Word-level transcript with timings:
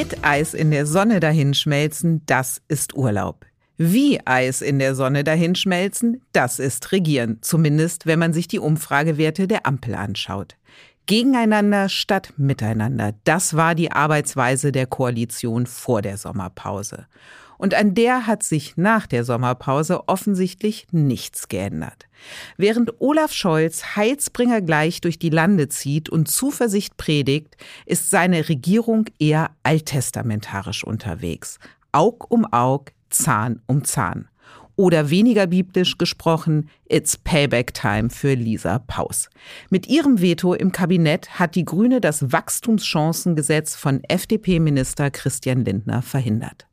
Mit 0.00 0.24
Eis 0.24 0.54
in 0.54 0.70
der 0.70 0.86
Sonne 0.86 1.20
dahinschmelzen, 1.20 2.22
das 2.24 2.62
ist 2.68 2.96
Urlaub. 2.96 3.44
Wie 3.76 4.18
Eis 4.26 4.62
in 4.62 4.78
der 4.78 4.94
Sonne 4.94 5.24
dahinschmelzen, 5.24 6.22
das 6.32 6.58
ist 6.58 6.90
Regieren, 6.92 7.36
zumindest 7.42 8.06
wenn 8.06 8.18
man 8.18 8.32
sich 8.32 8.48
die 8.48 8.60
Umfragewerte 8.60 9.46
der 9.46 9.66
Ampel 9.66 9.94
anschaut. 9.94 10.56
Gegeneinander 11.04 11.90
statt 11.90 12.32
miteinander, 12.38 13.12
das 13.24 13.56
war 13.56 13.74
die 13.74 13.92
Arbeitsweise 13.92 14.72
der 14.72 14.86
Koalition 14.86 15.66
vor 15.66 16.00
der 16.00 16.16
Sommerpause. 16.16 17.04
Und 17.60 17.74
an 17.74 17.92
der 17.92 18.26
hat 18.26 18.42
sich 18.42 18.78
nach 18.78 19.06
der 19.06 19.22
Sommerpause 19.22 20.08
offensichtlich 20.08 20.86
nichts 20.92 21.46
geändert. 21.46 22.06
Während 22.56 23.02
Olaf 23.02 23.34
Scholz 23.34 23.96
Heilsbringer 23.96 24.62
gleich 24.62 25.02
durch 25.02 25.18
die 25.18 25.28
Lande 25.28 25.68
zieht 25.68 26.08
und 26.08 26.26
Zuversicht 26.26 26.96
predigt, 26.96 27.58
ist 27.84 28.08
seine 28.08 28.48
Regierung 28.48 29.04
eher 29.18 29.50
alttestamentarisch 29.62 30.84
unterwegs. 30.84 31.58
Aug 31.92 32.30
um 32.30 32.50
Aug, 32.50 32.92
Zahn 33.10 33.60
um 33.66 33.84
Zahn. 33.84 34.30
Oder 34.76 35.10
weniger 35.10 35.46
biblisch 35.46 35.98
gesprochen, 35.98 36.70
it's 36.88 37.18
Payback 37.18 37.74
Time 37.74 38.08
für 38.08 38.32
Lisa 38.32 38.78
Paus. 38.78 39.28
Mit 39.68 39.86
ihrem 39.86 40.22
Veto 40.22 40.54
im 40.54 40.72
Kabinett 40.72 41.38
hat 41.38 41.56
die 41.56 41.66
Grüne 41.66 42.00
das 42.00 42.32
Wachstumschancengesetz 42.32 43.76
von 43.76 44.02
FDP-Minister 44.04 45.10
Christian 45.10 45.66
Lindner 45.66 46.00
verhindert. 46.00 46.69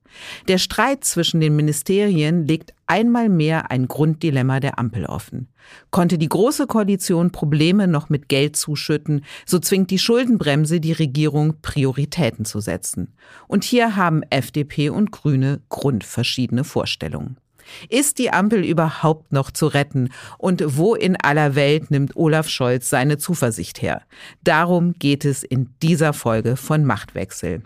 Der 0.48 0.58
Streit 0.58 1.04
zwischen 1.04 1.40
den 1.40 1.56
Ministerien 1.56 2.46
legt 2.46 2.74
einmal 2.86 3.30
mehr 3.30 3.72
ein 3.72 3.88
Grunddilemma 3.88 4.60
der 4.60 4.80
Ampel 4.80 5.06
offen. 5.06 5.50
Konnte 5.92 6.18
die 6.18 6.30
Große 6.30 6.68
Koalition 6.68 7.32
Probleme 7.32 7.88
noch 7.88 8.10
mit 8.10 8.30
Geld 8.30 8.56
zuschütten, 8.56 9.26
so 9.46 9.60
zwingt 9.60 9.92
die 9.92 10.00
Schuldenbremse 10.00 10.80
die 10.80 10.94
Regierung, 10.94 11.56
Prioritäten 11.62 12.46
zu 12.46 12.60
setzen. 12.60 13.14
Und 13.48 13.64
hier 13.64 13.96
haben 13.96 14.24
FDP 14.30 14.90
und 14.90 15.12
Grüne 15.12 15.62
grundverschiedene 15.70 16.64
Vorstellungen. 16.64 17.38
Ist 17.90 18.18
die 18.18 18.32
Ampel 18.32 18.64
überhaupt 18.64 19.34
noch 19.34 19.52
zu 19.52 19.68
retten? 19.68 20.10
Und 20.38 20.64
wo 20.78 20.96
in 20.96 21.16
aller 21.18 21.56
Welt 21.56 21.92
nimmt 21.92 22.16
Olaf 22.16 22.48
Scholz 22.48 22.90
seine 22.90 23.18
Zuversicht 23.18 23.82
her? 23.82 24.02
Darum 24.44 24.94
geht 24.94 25.26
es 25.26 25.44
in 25.44 25.70
dieser 25.82 26.14
Folge 26.14 26.56
von 26.56 26.86
Machtwechsel. 26.86 27.64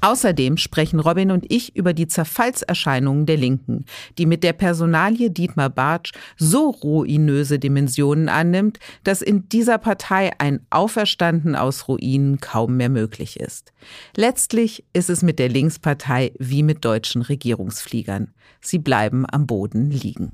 Außerdem 0.00 0.58
sprechen 0.58 1.00
Robin 1.00 1.32
und 1.32 1.46
ich 1.48 1.74
über 1.74 1.92
die 1.92 2.06
Zerfallserscheinungen 2.06 3.26
der 3.26 3.36
Linken, 3.36 3.84
die 4.16 4.26
mit 4.26 4.44
der 4.44 4.52
Personalie 4.52 5.30
Dietmar 5.30 5.70
Bartsch 5.70 6.12
so 6.36 6.70
ruinöse 6.70 7.58
Dimensionen 7.58 8.28
annimmt, 8.28 8.78
dass 9.02 9.22
in 9.22 9.48
dieser 9.48 9.78
Partei 9.78 10.32
ein 10.38 10.60
Auferstanden 10.70 11.56
aus 11.56 11.88
Ruinen 11.88 12.38
kaum 12.40 12.76
mehr 12.76 12.90
möglich 12.90 13.40
ist. 13.40 13.72
Letztlich 14.16 14.84
ist 14.92 15.10
es 15.10 15.22
mit 15.22 15.38
der 15.40 15.48
Linkspartei 15.48 16.32
wie 16.38 16.62
mit 16.62 16.84
deutschen 16.84 17.22
Regierungsfliegern. 17.22 18.32
Sie 18.60 18.78
bleiben 18.78 19.26
am 19.28 19.46
Boden 19.46 19.90
liegen. 19.90 20.32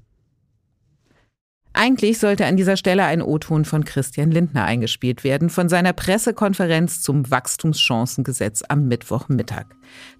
Eigentlich 1.76 2.20
sollte 2.20 2.46
an 2.46 2.56
dieser 2.56 2.76
Stelle 2.76 3.02
ein 3.02 3.20
O-Ton 3.20 3.64
von 3.64 3.84
Christian 3.84 4.30
Lindner 4.30 4.64
eingespielt 4.64 5.24
werden, 5.24 5.50
von 5.50 5.68
seiner 5.68 5.92
Pressekonferenz 5.92 7.02
zum 7.02 7.28
Wachstumschancengesetz 7.28 8.62
am 8.68 8.86
Mittwochmittag. 8.86 9.66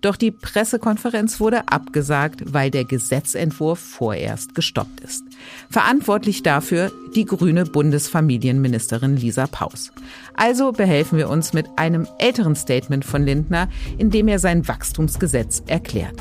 Doch 0.01 0.17
die 0.17 0.33
Pressekonferenz 0.33 1.39
wurde 1.39 1.69
abgesagt, 1.69 2.43
weil 2.53 2.73
der 2.73 2.85
Gesetzentwurf 2.85 3.79
vorerst 3.79 4.57
gestoppt 4.57 5.01
ist. 5.01 5.23
Verantwortlich 5.71 6.43
dafür 6.43 6.91
die 7.15 7.25
grüne 7.25 7.65
Bundesfamilienministerin 7.65 9.17
Lisa 9.17 9.47
Paus. 9.47 9.93
Also 10.35 10.73
behelfen 10.73 11.19
wir 11.19 11.31
uns 11.31 11.53
mit 11.53 11.67
einem 11.77 12.09
älteren 12.19 12.57
Statement 12.57 13.05
von 13.05 13.23
Lindner, 13.23 13.69
in 13.97 14.11
dem 14.11 14.27
er 14.27 14.41
sein 14.41 14.67
Wachstumsgesetz 14.67 15.63
erklärt. 15.69 16.17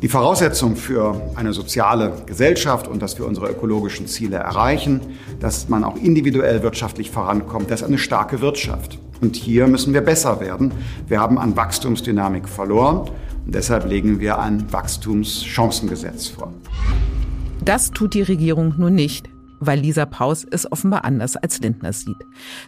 Die 0.00 0.08
Voraussetzung 0.08 0.76
für 0.76 1.20
eine 1.34 1.52
soziale 1.52 2.12
Gesellschaft 2.26 2.86
und 2.86 3.02
dass 3.02 3.18
wir 3.18 3.26
unsere 3.26 3.48
ökologischen 3.48 4.06
Ziele 4.06 4.36
erreichen, 4.36 5.00
dass 5.40 5.68
man 5.68 5.82
auch 5.82 5.96
individuell 5.96 6.62
wirtschaftlich 6.62 7.10
vorankommt, 7.10 7.68
das 7.70 7.80
ist 7.80 7.88
eine 7.88 7.98
starke 7.98 8.40
Wirtschaft. 8.40 8.98
Und 9.20 9.34
hier 9.34 9.66
müssen 9.66 9.92
wir 9.94 10.00
besser 10.02 10.40
werden. 10.40 10.72
Wir 11.08 11.18
haben 11.18 11.36
an 11.36 11.56
Wachstumsdynamik 11.56 12.48
verloren 12.48 13.10
und 13.44 13.54
deshalb 13.54 13.88
legen 13.88 14.20
wir 14.20 14.38
ein 14.38 14.72
Wachstumschancengesetz 14.72 16.28
vor. 16.28 16.52
Das 17.64 17.90
tut 17.90 18.14
die 18.14 18.22
Regierung 18.22 18.74
nun 18.78 18.94
nicht 18.94 19.28
weil 19.60 19.80
Lisa 19.80 20.06
Paus 20.06 20.46
es 20.50 20.70
offenbar 20.70 21.04
anders 21.04 21.36
als 21.36 21.60
Lindner 21.60 21.92
sieht. 21.92 22.16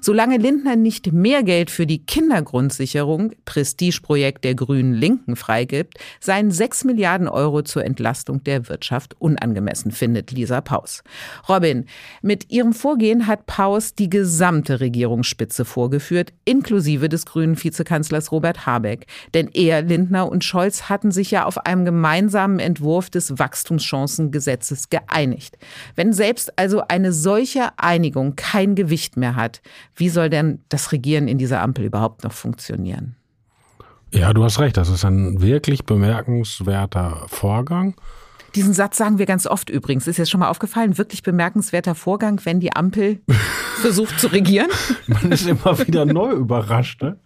Solange 0.00 0.38
Lindner 0.38 0.76
nicht 0.76 1.12
mehr 1.12 1.42
Geld 1.42 1.70
für 1.70 1.86
die 1.86 2.04
Kindergrundsicherung, 2.04 3.32
Prestigeprojekt 3.44 4.44
der 4.44 4.54
Grünen 4.54 4.94
Linken, 4.94 5.36
freigibt, 5.36 5.98
seien 6.20 6.50
sechs 6.50 6.84
Milliarden 6.84 7.28
Euro 7.28 7.62
zur 7.62 7.84
Entlastung 7.84 8.42
der 8.44 8.68
Wirtschaft 8.68 9.14
unangemessen, 9.18 9.90
findet 9.90 10.32
Lisa 10.32 10.60
Paus. 10.60 11.02
Robin, 11.48 11.86
mit 12.22 12.50
ihrem 12.50 12.72
Vorgehen 12.72 13.26
hat 13.26 13.46
Paus 13.46 13.94
die 13.94 14.10
gesamte 14.10 14.80
Regierungsspitze 14.80 15.64
vorgeführt, 15.64 16.32
inklusive 16.44 17.08
des 17.08 17.26
grünen 17.26 17.62
Vizekanzlers 17.62 18.32
Robert 18.32 18.66
Habeck. 18.66 19.06
Denn 19.34 19.48
er, 19.52 19.82
Lindner 19.82 20.30
und 20.30 20.44
Scholz 20.44 20.88
hatten 20.88 21.10
sich 21.10 21.30
ja 21.30 21.44
auf 21.44 21.66
einem 21.66 21.84
gemeinsamen 21.84 22.58
Entwurf 22.58 23.10
des 23.10 23.38
Wachstumschancengesetzes 23.38 24.90
geeinigt. 24.90 25.58
Wenn 25.96 26.12
selbst 26.12 26.58
also 26.58 26.79
eine 26.88 27.12
solche 27.12 27.78
Einigung 27.78 28.36
kein 28.36 28.74
Gewicht 28.74 29.16
mehr 29.16 29.36
hat, 29.36 29.60
wie 29.94 30.08
soll 30.08 30.30
denn 30.30 30.60
das 30.68 30.92
Regieren 30.92 31.28
in 31.28 31.38
dieser 31.38 31.60
Ampel 31.62 31.84
überhaupt 31.84 32.24
noch 32.24 32.32
funktionieren? 32.32 33.16
Ja, 34.12 34.32
du 34.32 34.42
hast 34.42 34.58
recht, 34.58 34.76
das 34.76 34.88
ist 34.88 35.04
ein 35.04 35.40
wirklich 35.40 35.84
bemerkenswerter 35.84 37.26
Vorgang. 37.28 37.94
Diesen 38.54 38.72
Satz 38.72 38.96
sagen 38.96 39.18
wir 39.18 39.26
ganz 39.26 39.46
oft 39.46 39.70
übrigens. 39.70 40.06
Ist 40.06 40.16
jetzt 40.16 40.30
schon 40.30 40.40
mal 40.40 40.48
aufgefallen, 40.48 40.98
wirklich 40.98 41.22
bemerkenswerter 41.22 41.94
Vorgang, 41.94 42.40
wenn 42.44 42.60
die 42.60 42.74
Ampel 42.74 43.20
versucht 43.80 44.18
zu 44.18 44.28
regieren. 44.28 44.68
Man 45.06 45.32
ist 45.32 45.46
immer 45.46 45.78
wieder 45.86 46.04
neu 46.04 46.32
überrascht, 46.32 47.02
ne? 47.02 47.18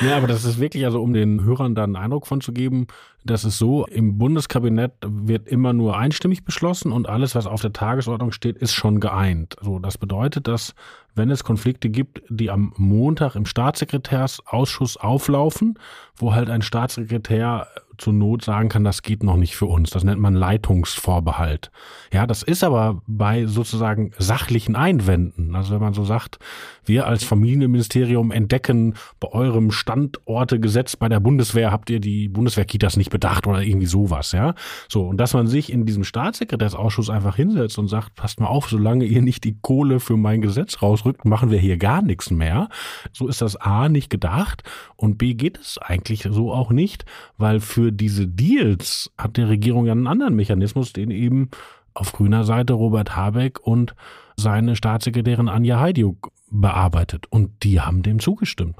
ja, 0.00 0.16
aber 0.16 0.26
das 0.26 0.44
ist 0.44 0.60
wirklich, 0.60 0.84
also 0.84 1.02
um 1.02 1.12
den 1.12 1.42
Hörern 1.44 1.74
da 1.74 1.84
einen 1.84 1.96
Eindruck 1.96 2.26
von 2.26 2.40
zu 2.40 2.52
geben, 2.52 2.86
das 3.24 3.44
ist 3.44 3.58
so, 3.58 3.86
im 3.86 4.18
Bundeskabinett 4.18 4.92
wird 5.06 5.48
immer 5.48 5.72
nur 5.72 5.96
einstimmig 5.96 6.44
beschlossen 6.44 6.92
und 6.92 7.08
alles, 7.08 7.34
was 7.34 7.46
auf 7.46 7.62
der 7.62 7.72
Tagesordnung 7.72 8.32
steht, 8.32 8.58
ist 8.58 8.74
schon 8.74 9.00
geeint. 9.00 9.56
So, 9.62 9.78
das 9.78 9.96
bedeutet, 9.96 10.46
dass 10.46 10.74
wenn 11.14 11.30
es 11.30 11.44
Konflikte 11.44 11.88
gibt, 11.88 12.22
die 12.28 12.50
am 12.50 12.74
Montag 12.76 13.34
im 13.34 13.46
Staatssekretärsausschuss 13.46 14.98
auflaufen, 14.98 15.78
wo 16.16 16.34
halt 16.34 16.50
ein 16.50 16.62
Staatssekretär 16.62 17.68
zur 17.98 18.12
Not 18.12 18.44
sagen 18.44 18.68
kann, 18.68 18.84
das 18.84 19.02
geht 19.02 19.22
noch 19.22 19.36
nicht 19.36 19.56
für 19.56 19.66
uns. 19.66 19.90
Das 19.90 20.04
nennt 20.04 20.20
man 20.20 20.34
Leitungsvorbehalt. 20.34 21.70
Ja, 22.12 22.26
das 22.26 22.42
ist 22.42 22.64
aber 22.64 23.02
bei 23.06 23.46
sozusagen 23.46 24.12
sachlichen 24.18 24.76
Einwänden. 24.76 25.54
Also 25.54 25.74
wenn 25.74 25.80
man 25.80 25.94
so 25.94 26.04
sagt, 26.04 26.38
wir 26.84 27.06
als 27.06 27.24
Familienministerium 27.24 28.30
entdecken 28.30 28.94
bei 29.20 29.28
eurem 29.28 29.70
Standortegesetz 29.70 30.96
bei 30.96 31.08
der 31.08 31.20
Bundeswehr 31.20 31.70
habt 31.70 31.90
ihr 31.90 32.00
die 32.00 32.28
Bundeswehrkitas 32.28 32.96
nicht 32.96 33.10
bedacht 33.10 33.46
oder 33.46 33.62
irgendwie 33.62 33.86
sowas, 33.86 34.32
ja. 34.32 34.54
So. 34.88 35.06
Und 35.08 35.18
dass 35.18 35.34
man 35.34 35.46
sich 35.46 35.72
in 35.72 35.86
diesem 35.86 36.04
Staatssekretärsausschuss 36.04 37.10
einfach 37.10 37.36
hinsetzt 37.36 37.78
und 37.78 37.88
sagt, 37.88 38.14
passt 38.14 38.40
mal 38.40 38.46
auf, 38.46 38.68
solange 38.68 39.04
ihr 39.04 39.22
nicht 39.22 39.44
die 39.44 39.58
Kohle 39.60 40.00
für 40.00 40.16
mein 40.16 40.40
Gesetz 40.40 40.82
rausrückt, 40.82 41.24
machen 41.24 41.50
wir 41.50 41.58
hier 41.58 41.76
gar 41.76 42.02
nichts 42.02 42.30
mehr. 42.30 42.68
So 43.12 43.28
ist 43.28 43.42
das 43.42 43.56
A 43.56 43.88
nicht 43.88 44.10
gedacht 44.10 44.62
und 44.96 45.18
B 45.18 45.34
geht 45.34 45.58
es 45.58 45.78
eigentlich 45.78 46.28
so 46.30 46.52
auch 46.52 46.70
nicht, 46.70 47.04
weil 47.38 47.60
für 47.60 47.83
diese 47.92 48.26
Deals 48.26 49.10
hat 49.18 49.36
die 49.36 49.42
Regierung 49.42 49.86
ja 49.86 49.92
einen 49.92 50.06
anderen 50.06 50.34
Mechanismus, 50.36 50.92
den 50.92 51.10
eben 51.10 51.50
auf 51.94 52.12
grüner 52.12 52.44
Seite 52.44 52.72
Robert 52.72 53.16
Habeck 53.16 53.60
und 53.60 53.94
seine 54.36 54.76
Staatssekretärin 54.76 55.48
Anja 55.48 55.78
Heidiuk 55.78 56.32
bearbeitet. 56.50 57.26
Und 57.30 57.62
die 57.62 57.80
haben 57.80 58.02
dem 58.02 58.18
zugestimmt. 58.18 58.76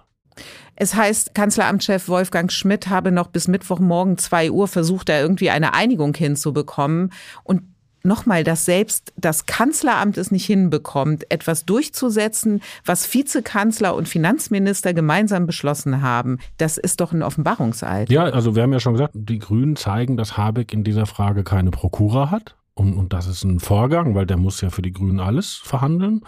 Es 0.77 0.95
heißt, 0.95 1.35
Kanzleramtschef 1.35 2.09
Wolfgang 2.09 2.51
Schmidt 2.51 2.89
habe 2.89 3.12
noch 3.12 3.29
bis 3.29 3.47
Mittwochmorgen 3.47 4.19
zwei 4.19 4.51
Uhr 4.51 4.67
versucht, 4.67 5.09
da 5.09 5.21
irgendwie 5.21 5.50
eine 5.50 5.75
Einigung 5.75 6.15
hinzubekommen. 6.15 7.12
Und 7.45 7.62
nochmal, 8.05 8.45
dass 8.45 8.65
selbst 8.65 9.12
das 9.17 9.47
Kanzleramt 9.47 10.19
es 10.19 10.31
nicht 10.31 10.47
hinbekommt, 10.47 11.31
etwas 11.31 11.65
durchzusetzen, 11.65 12.62
was 12.85 13.12
Vizekanzler 13.12 13.95
und 13.95 14.09
Finanzminister 14.09 14.95
gemeinsam 14.95 15.47
beschlossen 15.47 16.03
haben, 16.03 16.39
das 16.59 16.79
ist 16.79 17.01
doch 17.01 17.12
ein 17.12 17.23
Offenbarungseid. 17.23 18.11
Ja, 18.11 18.25
also 18.25 18.55
wir 18.55 18.62
haben 18.62 18.73
ja 18.73 18.81
schon 18.81 18.95
gesagt, 18.95 19.15
die 19.15 19.39
Grünen 19.39 19.77
zeigen, 19.77 20.17
dass 20.17 20.37
Habeck 20.37 20.73
in 20.73 20.85
dieser 20.85 21.06
Frage 21.06 21.45
keine 21.45 21.71
Prokura 21.71 22.31
hat. 22.31 22.56
Und, 22.75 22.95
und 22.95 23.12
das 23.12 23.29
ist 23.29 23.45
ein 23.45 23.61
Vorgang, 23.61 24.17
weil 24.17 24.27
der 24.27 24.37
muss 24.37 24.61
ja 24.61 24.69
für 24.69 24.83
die 24.83 24.93
Grünen 24.93 25.21
alles 25.21 25.55
verhandeln. 25.55 26.23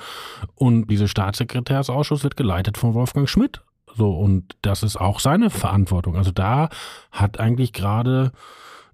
Und 0.54 0.86
dieser 0.86 1.08
Staatssekretärsausschuss 1.08 2.22
wird 2.22 2.36
geleitet 2.36 2.78
von 2.78 2.94
Wolfgang 2.94 3.28
Schmidt. 3.28 3.62
So, 3.96 4.12
und 4.12 4.56
das 4.62 4.82
ist 4.82 4.96
auch 4.96 5.20
seine 5.20 5.50
Verantwortung. 5.50 6.16
Also 6.16 6.30
da 6.30 6.68
hat 7.10 7.40
eigentlich 7.40 7.72
gerade 7.72 8.32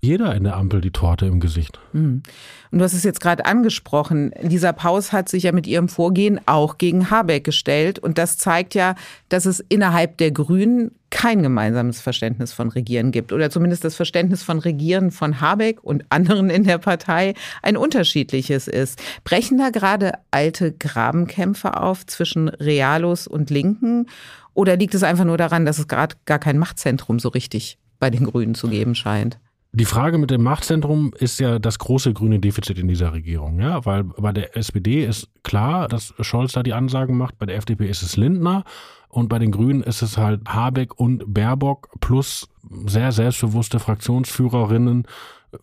jeder 0.04 0.34
in 0.34 0.42
der 0.42 0.56
Ampel 0.56 0.80
die 0.80 0.90
Torte 0.90 1.26
im 1.26 1.38
Gesicht. 1.38 1.78
Mhm. 1.92 2.24
Und 2.72 2.78
du 2.78 2.84
hast 2.84 2.92
es 2.92 3.04
jetzt 3.04 3.20
gerade 3.20 3.46
angesprochen. 3.46 4.32
Lisa 4.40 4.72
Paus 4.72 5.12
hat 5.12 5.28
sich 5.28 5.44
ja 5.44 5.52
mit 5.52 5.68
ihrem 5.68 5.88
Vorgehen 5.88 6.40
auch 6.46 6.76
gegen 6.76 7.08
Habeck 7.08 7.44
gestellt. 7.44 8.00
Und 8.00 8.18
das 8.18 8.36
zeigt 8.36 8.74
ja, 8.74 8.96
dass 9.28 9.46
es 9.46 9.60
innerhalb 9.68 10.18
der 10.18 10.32
Grünen 10.32 10.90
kein 11.10 11.40
gemeinsames 11.40 12.00
Verständnis 12.00 12.52
von 12.52 12.70
Regieren 12.70 13.12
gibt. 13.12 13.32
Oder 13.32 13.48
zumindest 13.48 13.84
das 13.84 13.94
Verständnis 13.94 14.42
von 14.42 14.58
Regieren 14.58 15.12
von 15.12 15.40
Habeck 15.40 15.84
und 15.84 16.04
anderen 16.08 16.50
in 16.50 16.64
der 16.64 16.78
Partei 16.78 17.34
ein 17.62 17.76
unterschiedliches 17.76 18.66
ist. 18.66 19.00
Brechen 19.22 19.58
da 19.58 19.70
gerade 19.70 20.14
alte 20.32 20.72
Grabenkämpfe 20.72 21.76
auf 21.76 22.04
zwischen 22.06 22.48
Realos 22.48 23.28
und 23.28 23.50
Linken? 23.50 24.06
Oder 24.52 24.76
liegt 24.76 24.96
es 24.96 25.04
einfach 25.04 25.24
nur 25.24 25.38
daran, 25.38 25.64
dass 25.64 25.78
es 25.78 25.86
gerade 25.86 26.16
gar 26.24 26.40
kein 26.40 26.58
Machtzentrum 26.58 27.20
so 27.20 27.28
richtig 27.28 27.78
bei 28.00 28.10
den 28.10 28.24
Grünen 28.24 28.56
zu 28.56 28.66
geben 28.66 28.96
scheint? 28.96 29.38
Die 29.74 29.86
Frage 29.86 30.18
mit 30.18 30.30
dem 30.30 30.42
Machtzentrum 30.42 31.14
ist 31.16 31.40
ja 31.40 31.58
das 31.58 31.78
große 31.78 32.12
grüne 32.12 32.38
Defizit 32.38 32.78
in 32.78 32.88
dieser 32.88 33.14
Regierung, 33.14 33.58
ja, 33.58 33.86
weil 33.86 34.04
bei 34.04 34.30
der 34.30 34.54
SPD 34.54 35.02
ist 35.02 35.28
klar, 35.44 35.88
dass 35.88 36.12
Scholz 36.20 36.52
da 36.52 36.62
die 36.62 36.74
Ansagen 36.74 37.16
macht, 37.16 37.38
bei 37.38 37.46
der 37.46 37.56
FDP 37.56 37.88
ist 37.88 38.02
es 38.02 38.18
Lindner 38.18 38.64
und 39.08 39.30
bei 39.30 39.38
den 39.38 39.50
Grünen 39.50 39.82
ist 39.82 40.02
es 40.02 40.18
halt 40.18 40.42
Habeck 40.46 41.00
und 41.00 41.32
Baerbock 41.32 41.88
plus 42.00 42.50
sehr 42.84 43.12
selbstbewusste 43.12 43.78
Fraktionsführerinnen, 43.78 45.06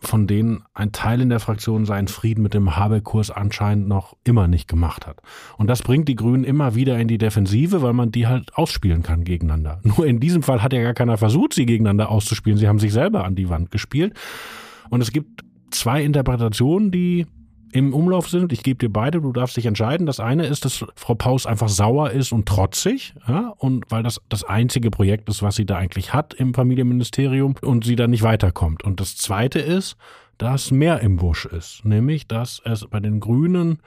von 0.02 0.28
denen 0.28 0.64
ein 0.74 0.92
Teil 0.92 1.22
in 1.22 1.30
der 1.30 1.40
Fraktion 1.40 1.86
seinen 1.86 2.08
Frieden 2.08 2.44
mit 2.44 2.54
dem 2.54 2.76
Habeck-Kurs 2.76 3.32
anscheinend 3.32 3.88
noch 3.88 4.16
immer 4.24 4.48
nicht 4.48 4.68
gemacht 4.68 5.08
hat. 5.08 5.22
Und 5.58 5.68
das 5.68 5.82
bringt 5.82 6.08
die 6.08 6.16
Grünen 6.16 6.44
immer 6.44 6.76
wieder 6.76 7.00
in 7.00 7.08
die 7.08 7.18
Defensive, 7.18 7.82
weil 7.82 7.94
man 7.94 8.12
die 8.12 8.28
halt 8.28 8.56
ausspielen 8.56 9.04
kann 9.04 9.24
gegeneinander. 9.24 9.80
Nur 9.84 10.06
in 10.06 10.20
diesem 10.20 10.44
Fall 10.44 10.62
hat 10.62 10.74
ja 10.74 10.84
gar 10.84 10.94
keiner 10.94 11.18
versucht, 11.18 11.54
sie 11.54 11.66
gegeneinander 11.66 12.10
auszuspielen. 12.10 12.58
Sie 12.60 12.68
haben 12.68 12.80
sich 12.80 12.94
selber 12.94 13.24
an 13.24 13.36
die 13.36 13.50
Wand 13.50 13.72
gespielt. 13.72 14.14
Und 14.90 15.02
es 15.02 15.12
gibt 15.12 15.44
zwei 15.72 16.04
Interpretationen, 16.04 16.92
die 16.92 17.26
im 17.72 17.94
Umlauf 17.94 18.30
sind. 18.30 18.52
Ich 18.52 18.64
gebe 18.64 18.78
dir 18.78 18.92
beide, 18.92 19.22
du 19.22 19.32
darfst 19.32 19.58
dich 19.58 19.66
entscheiden. 19.66 20.06
Das 20.06 20.20
eine 20.20 20.46
ist, 20.46 20.66
dass 20.66 20.86
Frau 20.96 21.16
Paus 21.16 21.46
einfach 21.46 21.70
sauer 21.70 22.12
ist 22.12 22.32
und 22.32 22.48
trotzig, 22.48 23.14
ja, 23.28 23.54
und 23.58 23.86
weil 23.90 24.04
das 24.04 24.22
das 24.30 24.44
einzige 24.44 24.92
Projekt 24.92 25.30
ist, 25.30 25.44
was 25.44 25.56
sie 25.56 25.66
da 25.66 25.78
eigentlich 25.78 26.14
hat 26.14 26.34
im 26.34 26.54
Familienministerium 26.54 27.56
und 27.62 27.86
sie 27.86 27.96
da 27.96 28.08
nicht 28.08 28.24
weiterkommt. 28.24 28.84
Und 28.84 29.00
das 29.00 29.18
zweite 29.18 29.60
ist, 29.60 29.98
dass 30.38 30.72
mehr 30.72 31.02
im 31.02 31.18
Busch 31.18 31.46
ist, 31.46 31.84
nämlich, 31.84 32.28
dass 32.28 32.62
es 32.64 32.88
bei 32.88 33.00
den 33.00 33.20
Grünen 33.20 33.80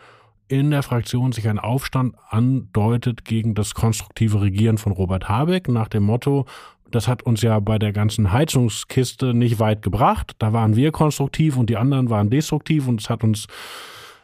in 0.49 0.71
der 0.71 0.83
Fraktion 0.83 1.33
sich 1.33 1.49
ein 1.49 1.59
Aufstand 1.59 2.15
andeutet 2.29 3.25
gegen 3.25 3.55
das 3.55 3.75
konstruktive 3.75 4.43
Regieren 4.43 4.77
von 4.77 4.93
Robert 4.93 5.29
Habeck 5.29 5.69
nach 5.69 5.89
dem 5.89 6.03
Motto, 6.03 6.45
das 6.95 7.09
hat 7.09 7.23
uns 7.25 7.43
ja 7.43 7.59
bei 7.61 7.79
der 7.79 7.93
ganzen 7.93 8.33
Heizungskiste 8.33 9.35
nicht 9.35 9.59
weit 9.59 9.83
gebracht. 9.83 10.33
Da 10.39 10.53
waren 10.53 10.77
wir 10.77 10.93
konstruktiv 10.93 11.57
und 11.57 11.71
die 11.71 11.77
anderen 11.77 12.11
waren 12.11 12.31
destruktiv 12.31 12.89
und 12.89 13.01
es 13.01 13.11
hat 13.11 13.25
uns 13.25 13.47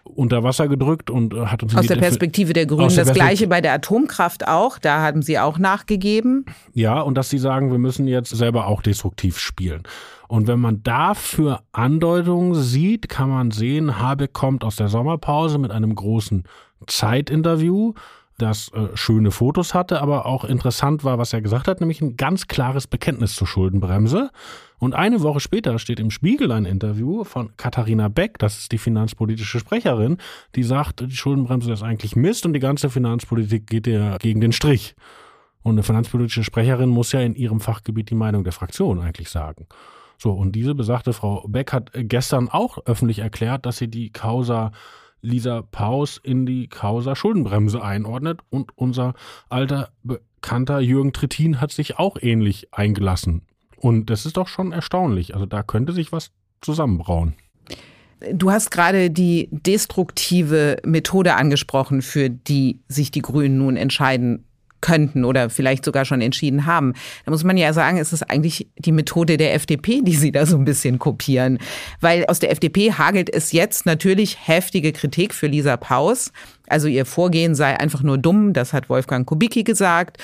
unter 0.04 0.42
Wasser 0.42 0.68
gedrückt 0.68 1.10
und 1.10 1.34
äh, 1.34 1.46
hat 1.46 1.62
uns 1.62 1.76
aus 1.76 1.86
der 1.86 1.96
Perspektive 1.96 2.52
der 2.52 2.66
Grünen 2.66 2.88
der 2.88 3.04
das 3.04 3.14
gleiche 3.14 3.46
bei 3.46 3.60
der 3.60 3.74
Atomkraft 3.74 4.48
auch, 4.48 4.78
da 4.78 5.00
haben 5.00 5.22
sie 5.22 5.38
auch 5.38 5.58
nachgegeben. 5.58 6.46
Ja, 6.72 7.00
und 7.00 7.14
dass 7.14 7.30
sie 7.30 7.38
sagen, 7.38 7.70
wir 7.70 7.78
müssen 7.78 8.06
jetzt 8.06 8.30
selber 8.30 8.66
auch 8.66 8.82
destruktiv 8.82 9.38
spielen. 9.38 9.82
Und 10.28 10.46
wenn 10.46 10.60
man 10.60 10.82
dafür 10.82 11.62
Andeutungen 11.72 12.54
sieht, 12.54 13.08
kann 13.08 13.30
man 13.30 13.50
sehen, 13.50 13.98
Habeck 13.98 14.32
kommt 14.32 14.64
aus 14.64 14.76
der 14.76 14.88
Sommerpause 14.88 15.58
mit 15.58 15.70
einem 15.70 15.94
großen 15.94 16.44
Zeitinterview 16.86 17.94
das 18.38 18.73
äh, 18.73 18.96
schöne 18.96 19.31
Fotos 19.31 19.75
hatte, 19.75 20.00
aber 20.00 20.25
auch 20.26 20.44
interessant 20.44 21.05
war, 21.05 21.19
was 21.19 21.32
er 21.32 21.43
gesagt 21.43 21.69
hat, 21.69 21.81
nämlich 21.81 22.00
ein 22.00 22.17
ganz 22.17 22.46
klares 22.46 22.87
Bekenntnis 22.87 23.35
zur 23.35 23.46
Schuldenbremse. 23.46 24.31
Und 24.79 24.94
eine 24.94 25.23
Woche 25.23 25.40
später 25.40 25.79
steht 25.79 25.99
im 25.99 26.11
Spiegel 26.11 26.52
ein 26.52 26.64
Interview 26.64 27.25
von 27.25 27.56
Katharina 27.56 28.08
Beck, 28.08 28.38
das 28.38 28.58
ist 28.58 28.73
die 28.73 28.79
finanzpolitische 28.79 29.58
Sprecherin, 29.58 30.19
die 30.55 30.62
sagt, 30.62 31.00
die 31.00 31.17
Schuldenbremse 31.17 31.73
ist 31.73 31.82
eigentlich 31.82 32.14
Mist 32.14 32.46
und 32.46 32.52
die 32.52 32.61
ganze 32.61 32.88
Finanzpolitik 32.88 33.67
geht 33.67 33.88
ja 33.88 34.17
gegen 34.19 34.40
den 34.40 34.52
Strich. 34.52 34.94
Und 35.62 35.73
eine 35.73 35.82
finanzpolitische 35.82 36.44
Sprecherin 36.44 36.88
muss 36.88 37.12
ja 37.12 37.20
in 37.20 37.35
ihrem 37.35 37.61
Fachgebiet 37.61 38.11
die 38.11 38.14
Meinung 38.14 38.44
der 38.44 38.52
Fraktion 38.52 39.00
eigentlich 39.00 39.29
sagen. 39.29 39.67
So, 40.17 40.32
und 40.32 40.52
diese 40.52 40.75
besagte 40.75 41.12
Frau 41.12 41.46
Beck 41.49 41.73
hat 41.73 41.90
gestern 41.94 42.49
auch 42.49 42.79
öffentlich 42.87 43.20
erklärt, 43.20 43.67
dass 43.67 43.79
sie 43.79 43.88
die 43.88 44.11
Causa 44.11 44.73
Lisa 45.20 45.62
Paus 45.62 46.20
in 46.22 46.46
die 46.46 46.68
Causa 46.68 47.16
Schuldenbremse 47.16 47.82
einordnet 47.82 48.40
und 48.50 48.70
unser 48.76 49.14
alter 49.48 49.90
Bekannter 50.02 50.80
Jürgen 50.80 51.12
Trittin 51.12 51.60
hat 51.60 51.72
sich 51.72 51.98
auch 51.98 52.16
ähnlich 52.20 52.68
eingelassen. 52.72 53.42
Und 53.76 54.10
das 54.10 54.26
ist 54.26 54.36
doch 54.36 54.48
schon 54.48 54.72
erstaunlich. 54.72 55.34
Also 55.34 55.46
da 55.46 55.62
könnte 55.62 55.92
sich 55.92 56.12
was 56.12 56.30
zusammenbrauen. 56.60 57.34
Du 58.32 58.50
hast 58.50 58.70
gerade 58.70 59.10
die 59.10 59.48
destruktive 59.52 60.78
Methode 60.84 61.34
angesprochen, 61.34 62.02
für 62.02 62.28
die 62.30 62.80
sich 62.88 63.12
die 63.12 63.22
Grünen 63.22 63.58
nun 63.58 63.76
entscheiden 63.76 64.44
könnten 64.80 65.25
oder 65.25 65.50
vielleicht 65.50 65.84
sogar 65.84 66.04
schon 66.04 66.20
entschieden 66.20 66.66
haben. 66.66 66.94
Da 67.25 67.30
muss 67.30 67.44
man 67.44 67.56
ja 67.56 67.72
sagen, 67.72 67.98
es 67.98 68.12
ist 68.12 68.22
eigentlich 68.30 68.69
die 68.76 68.92
Methode 68.92 69.36
der 69.36 69.54
FDP, 69.54 70.02
die 70.02 70.14
sie 70.14 70.32
da 70.32 70.46
so 70.46 70.56
ein 70.56 70.64
bisschen 70.64 70.98
kopieren. 70.98 71.58
Weil 72.00 72.26
aus 72.26 72.38
der 72.38 72.50
FDP 72.50 72.92
hagelt 72.92 73.32
es 73.32 73.52
jetzt 73.52 73.86
natürlich 73.86 74.46
heftige 74.46 74.92
Kritik 74.92 75.34
für 75.34 75.46
Lisa 75.46 75.76
Paus. 75.76 76.32
Also 76.70 76.88
ihr 76.88 77.06
Vorgehen 77.06 77.54
sei 77.54 77.78
einfach 77.78 78.02
nur 78.02 78.18
dumm, 78.18 78.52
das 78.52 78.72
hat 78.72 78.88
Wolfgang 78.88 79.26
Kubicki 79.26 79.64
gesagt. 79.64 80.18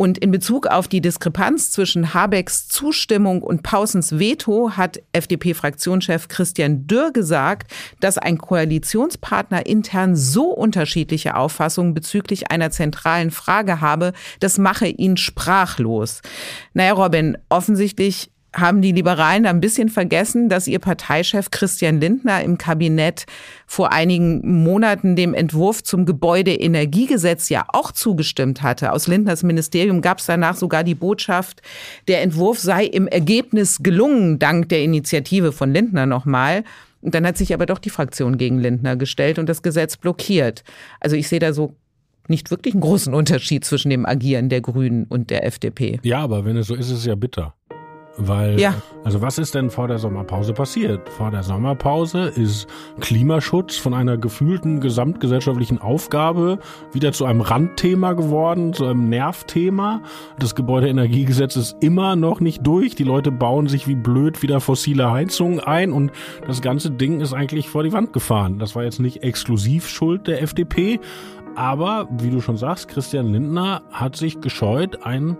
Und 0.00 0.16
in 0.16 0.30
Bezug 0.30 0.68
auf 0.68 0.86
die 0.86 1.00
Diskrepanz 1.00 1.72
zwischen 1.72 2.14
Habecks 2.14 2.68
Zustimmung 2.68 3.42
und 3.42 3.64
Pausens 3.64 4.16
Veto 4.20 4.76
hat 4.76 5.00
FDP-Fraktionschef 5.12 6.28
Christian 6.28 6.86
Dürr 6.86 7.10
gesagt, 7.10 7.72
dass 7.98 8.16
ein 8.16 8.38
Koalitionspartner 8.38 9.66
intern 9.66 10.14
so 10.14 10.50
unterschiedliche 10.50 11.34
Auffassungen 11.34 11.94
bezüglich 11.94 12.52
einer 12.52 12.70
zentralen 12.70 13.32
Frage 13.32 13.80
habe, 13.80 14.12
das 14.38 14.56
mache 14.56 14.86
ihn 14.86 15.16
sprachlos. 15.16 16.22
Naja, 16.74 16.92
Robin, 16.92 17.36
offensichtlich 17.48 18.30
haben 18.54 18.80
die 18.80 18.92
Liberalen 18.92 19.46
ein 19.46 19.60
bisschen 19.60 19.88
vergessen, 19.88 20.48
dass 20.48 20.66
ihr 20.66 20.78
Parteichef 20.78 21.50
Christian 21.50 22.00
Lindner 22.00 22.42
im 22.42 22.56
Kabinett 22.56 23.26
vor 23.66 23.92
einigen 23.92 24.62
Monaten 24.62 25.16
dem 25.16 25.34
Entwurf 25.34 25.82
zum 25.82 26.06
Gebäudeenergiegesetz 26.06 27.50
ja 27.50 27.66
auch 27.68 27.92
zugestimmt 27.92 28.62
hatte. 28.62 28.92
Aus 28.92 29.06
Lindners 29.06 29.42
Ministerium 29.42 30.00
gab 30.00 30.18
es 30.18 30.26
danach 30.26 30.56
sogar 30.56 30.82
die 30.82 30.94
Botschaft, 30.94 31.60
der 32.08 32.22
Entwurf 32.22 32.58
sei 32.58 32.84
im 32.84 33.06
Ergebnis 33.06 33.82
gelungen, 33.82 34.38
dank 34.38 34.68
der 34.70 34.82
Initiative 34.82 35.52
von 35.52 35.72
Lindner 35.72 36.06
nochmal. 36.06 36.64
Und 37.00 37.14
dann 37.14 37.26
hat 37.26 37.36
sich 37.36 37.54
aber 37.54 37.66
doch 37.66 37.78
die 37.78 37.90
Fraktion 37.90 38.38
gegen 38.38 38.58
Lindner 38.58 38.96
gestellt 38.96 39.38
und 39.38 39.48
das 39.48 39.62
Gesetz 39.62 39.96
blockiert. 39.96 40.64
Also 41.00 41.16
ich 41.16 41.28
sehe 41.28 41.38
da 41.38 41.52
so 41.52 41.76
nicht 42.28 42.50
wirklich 42.50 42.74
einen 42.74 42.80
großen 42.80 43.14
Unterschied 43.14 43.64
zwischen 43.64 43.90
dem 43.90 44.04
Agieren 44.04 44.48
der 44.48 44.60
Grünen 44.60 45.04
und 45.04 45.30
der 45.30 45.46
FDP. 45.46 46.00
Ja, 46.02 46.20
aber 46.20 46.44
wenn 46.44 46.56
es 46.56 46.66
so 46.66 46.74
ist, 46.74 46.90
ist 46.90 46.98
es 46.98 47.06
ja 47.06 47.14
bitter. 47.14 47.54
Weil, 48.18 48.58
ja. 48.58 48.74
also 49.04 49.22
was 49.22 49.38
ist 49.38 49.54
denn 49.54 49.70
vor 49.70 49.86
der 49.86 49.98
Sommerpause 49.98 50.52
passiert? 50.52 51.08
Vor 51.08 51.30
der 51.30 51.44
Sommerpause 51.44 52.32
ist 52.34 52.66
Klimaschutz 53.00 53.76
von 53.76 53.94
einer 53.94 54.18
gefühlten 54.18 54.80
gesamtgesellschaftlichen 54.80 55.80
Aufgabe 55.80 56.58
wieder 56.92 57.12
zu 57.12 57.24
einem 57.24 57.40
Randthema 57.40 58.14
geworden, 58.14 58.72
zu 58.72 58.86
einem 58.86 59.08
Nervthema. 59.08 60.02
Das 60.40 60.56
Gebäudeenergiegesetz 60.56 61.54
ist 61.54 61.76
immer 61.80 62.16
noch 62.16 62.40
nicht 62.40 62.66
durch. 62.66 62.96
Die 62.96 63.04
Leute 63.04 63.30
bauen 63.30 63.68
sich 63.68 63.86
wie 63.86 63.94
blöd 63.94 64.42
wieder 64.42 64.60
fossile 64.60 65.12
Heizungen 65.12 65.60
ein 65.60 65.92
und 65.92 66.10
das 66.46 66.60
ganze 66.60 66.90
Ding 66.90 67.20
ist 67.20 67.32
eigentlich 67.32 67.68
vor 67.68 67.84
die 67.84 67.92
Wand 67.92 68.12
gefahren. 68.12 68.58
Das 68.58 68.74
war 68.74 68.82
jetzt 68.82 68.98
nicht 68.98 69.22
exklusiv 69.22 69.88
Schuld 69.88 70.26
der 70.26 70.42
FDP, 70.42 70.98
aber 71.54 72.08
wie 72.10 72.30
du 72.30 72.40
schon 72.40 72.56
sagst, 72.56 72.88
Christian 72.88 73.32
Lindner 73.32 73.82
hat 73.92 74.16
sich 74.16 74.40
gescheut, 74.40 75.04
ein 75.04 75.36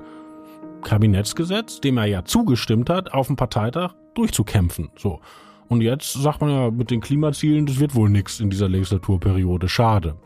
Kabinettsgesetz, 0.83 1.81
dem 1.81 1.99
er 1.99 2.07
ja 2.07 2.25
zugestimmt 2.25 2.91
hat, 2.91 3.13
auf 3.13 3.27
dem 3.27 3.37
Parteitag 3.37 3.95
durchzukämpfen. 4.15 4.91
So. 4.97 5.21
Und 5.69 5.83
jetzt 5.83 6.13
sagt 6.15 6.41
man 6.41 6.51
ja 6.51 6.71
mit 6.71 6.91
den 6.91 7.01
Klimazielen, 7.01 7.67
das 7.67 7.79
wird 7.79 7.95
wohl 7.95 8.09
nichts 8.09 8.41
in 8.41 8.51
dieser 8.51 8.69
Legislaturperiode. 8.69 9.69
Schade. 9.69 10.17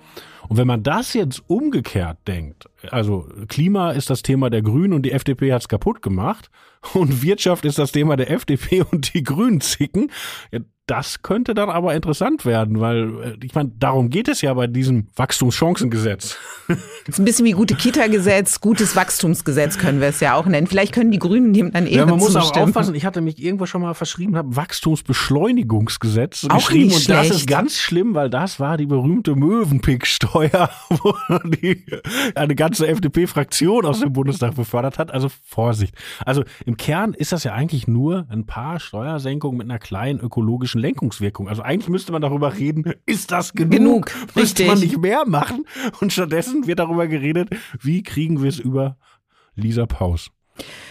Und 0.52 0.58
wenn 0.58 0.66
man 0.66 0.82
das 0.82 1.14
jetzt 1.14 1.42
umgekehrt 1.46 2.18
denkt, 2.28 2.68
also 2.90 3.26
Klima 3.48 3.92
ist 3.92 4.10
das 4.10 4.20
Thema 4.20 4.50
der 4.50 4.60
Grünen 4.60 4.92
und 4.92 5.00
die 5.00 5.12
FDP 5.12 5.50
hat's 5.50 5.66
kaputt 5.66 6.02
gemacht 6.02 6.50
und 6.92 7.22
Wirtschaft 7.22 7.64
ist 7.64 7.78
das 7.78 7.90
Thema 7.90 8.16
der 8.16 8.30
FDP 8.30 8.82
und 8.92 9.14
die 9.14 9.22
Grünen 9.22 9.62
zicken, 9.62 10.10
ja, 10.50 10.60
das 10.86 11.22
könnte 11.22 11.54
dann 11.54 11.70
aber 11.70 11.94
interessant 11.94 12.44
werden, 12.44 12.80
weil 12.80 13.22
äh, 13.22 13.36
ich 13.46 13.54
meine, 13.54 13.70
darum 13.78 14.10
geht 14.10 14.26
es 14.26 14.42
ja 14.42 14.52
bei 14.52 14.66
diesem 14.66 15.06
Wachstumschancengesetz. 15.14 16.36
Das 16.66 16.78
ist 17.08 17.18
ein 17.20 17.24
bisschen 17.24 17.44
wie 17.46 17.52
gute 17.52 17.76
Kita-Gesetz, 17.76 18.60
gutes 18.60 18.96
Wachstumsgesetz 18.96 19.78
können 19.78 20.00
wir 20.00 20.08
es 20.08 20.18
ja 20.18 20.34
auch 20.34 20.44
nennen. 20.44 20.66
Vielleicht 20.66 20.92
können 20.92 21.12
die 21.12 21.20
Grünen 21.20 21.52
dem 21.52 21.70
dann 21.70 21.86
eher 21.86 21.98
Ja, 21.98 22.06
man 22.06 22.18
muss 22.18 22.32
zustimmen. 22.32 22.64
auch 22.64 22.68
aufpassen, 22.68 22.96
ich 22.96 23.06
hatte 23.06 23.20
mich 23.20 23.40
irgendwo 23.40 23.66
schon 23.66 23.80
mal 23.80 23.94
verschrieben, 23.94 24.36
habe 24.36 24.56
Wachstumsbeschleunigungsgesetz 24.56 26.46
Auch 26.48 26.56
geschrieben 26.56 26.86
nicht 26.88 26.96
und 26.96 27.08
das 27.10 27.26
schlecht. 27.26 27.40
ist 27.42 27.46
ganz 27.46 27.78
schlimm, 27.78 28.16
weil 28.16 28.28
das 28.28 28.58
war 28.58 28.76
die 28.76 28.86
berühmte 28.86 29.36
Möwenpick-Steuer, 29.36 30.41
wo 30.88 31.14
die 31.44 31.84
eine 32.34 32.54
ganze 32.54 32.86
FDP-Fraktion 32.86 33.86
aus 33.86 34.00
dem 34.00 34.12
Bundestag 34.12 34.54
befördert 34.54 34.98
hat. 34.98 35.12
Also 35.12 35.28
Vorsicht. 35.44 35.94
Also 36.24 36.44
im 36.66 36.76
Kern 36.76 37.14
ist 37.14 37.32
das 37.32 37.44
ja 37.44 37.52
eigentlich 37.52 37.86
nur 37.86 38.26
ein 38.28 38.46
paar 38.46 38.80
Steuersenkungen 38.80 39.58
mit 39.58 39.70
einer 39.70 39.78
kleinen 39.78 40.20
ökologischen 40.20 40.80
Lenkungswirkung. 40.80 41.48
Also 41.48 41.62
eigentlich 41.62 41.88
müsste 41.88 42.12
man 42.12 42.22
darüber 42.22 42.56
reden, 42.56 42.92
ist 43.06 43.30
das 43.30 43.52
genug? 43.52 43.72
Genug, 43.72 44.12
Müsste 44.34 44.62
richtig. 44.62 44.66
man 44.66 44.78
nicht 44.80 44.98
mehr 44.98 45.26
machen? 45.26 45.66
Und 46.00 46.12
stattdessen 46.12 46.66
wird 46.66 46.78
darüber 46.78 47.06
geredet, 47.06 47.50
wie 47.80 48.02
kriegen 48.02 48.42
wir 48.42 48.48
es 48.48 48.58
über 48.58 48.96
Lisa 49.54 49.86
Paus. 49.86 50.30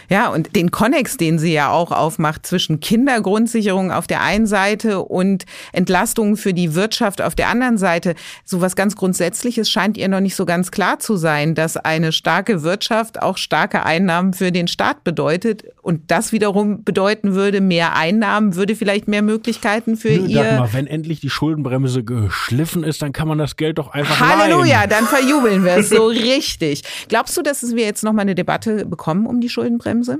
Ja, 0.08 0.28
und 0.28 0.56
den 0.56 0.70
Konnex, 0.70 1.16
den 1.16 1.38
sie 1.38 1.52
ja 1.52 1.70
auch 1.70 1.90
aufmacht 1.90 2.44
zwischen 2.44 2.80
Kindergrundsicherung 2.80 3.90
auf 3.92 4.06
der 4.06 4.20
einen 4.20 4.46
Seite 4.46 5.00
und 5.00 5.44
Entlastungen 5.72 6.36
für 6.36 6.52
die 6.52 6.74
Wirtschaft 6.74 7.22
auf 7.22 7.34
der 7.34 7.48
anderen 7.48 7.78
Seite, 7.78 8.14
so 8.44 8.60
was 8.60 8.76
ganz 8.76 8.96
Grundsätzliches 8.96 9.70
scheint 9.70 9.96
ihr 9.96 10.08
noch 10.08 10.20
nicht 10.20 10.36
so 10.36 10.44
ganz 10.44 10.70
klar 10.70 10.98
zu 10.98 11.16
sein, 11.16 11.54
dass 11.54 11.76
eine 11.76 12.12
starke 12.12 12.62
Wirtschaft 12.62 13.22
auch 13.22 13.38
starke 13.38 13.86
Einnahmen 13.86 14.34
für 14.34 14.52
den 14.52 14.68
Staat 14.68 15.04
bedeutet. 15.04 15.64
Und 15.80 16.10
das 16.10 16.32
wiederum 16.32 16.84
bedeuten 16.84 17.34
würde, 17.34 17.60
mehr 17.60 17.96
Einnahmen 17.96 18.54
würde 18.54 18.76
vielleicht 18.76 19.08
mehr 19.08 19.22
Möglichkeiten 19.22 19.96
für 19.96 20.10
Nö, 20.10 20.26
ihr. 20.26 20.42
Dagmar, 20.42 20.72
wenn 20.74 20.86
endlich 20.86 21.20
die 21.20 21.30
Schuldenbremse 21.30 22.04
geschliffen 22.04 22.84
ist, 22.84 23.00
dann 23.02 23.12
kann 23.12 23.28
man 23.28 23.38
das 23.38 23.56
Geld 23.56 23.78
doch 23.78 23.92
einfach 23.92 24.20
Halleluja, 24.20 24.80
leihen. 24.80 24.90
dann 24.90 25.04
verjubeln 25.06 25.64
wir 25.64 25.76
es 25.76 25.88
so 25.88 26.06
richtig. 26.08 26.82
Glaubst 27.08 27.36
du, 27.36 27.42
dass 27.42 27.62
wir 27.74 27.84
jetzt 27.84 28.04
nochmal 28.04 28.22
eine 28.22 28.34
Debatte 28.34 28.84
bekommen 28.84 29.26
um 29.26 29.40
die 29.40 29.48
Schuldenbremse? 29.52 30.18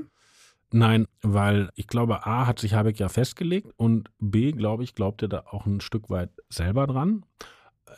Nein, 0.75 1.05
weil 1.21 1.69
ich 1.75 1.85
glaube, 1.85 2.25
A 2.25 2.47
hat 2.47 2.57
sich 2.57 2.73
Habeck 2.73 2.99
ja 2.99 3.07
festgelegt 3.07 3.71
und 3.77 4.09
B, 4.19 4.51
glaube 4.51 4.83
ich, 4.83 4.95
glaubt 4.95 5.21
er 5.21 5.27
da 5.27 5.43
auch 5.51 5.67
ein 5.67 5.81
Stück 5.81 6.09
weit 6.09 6.31
selber 6.49 6.87
dran. 6.87 7.23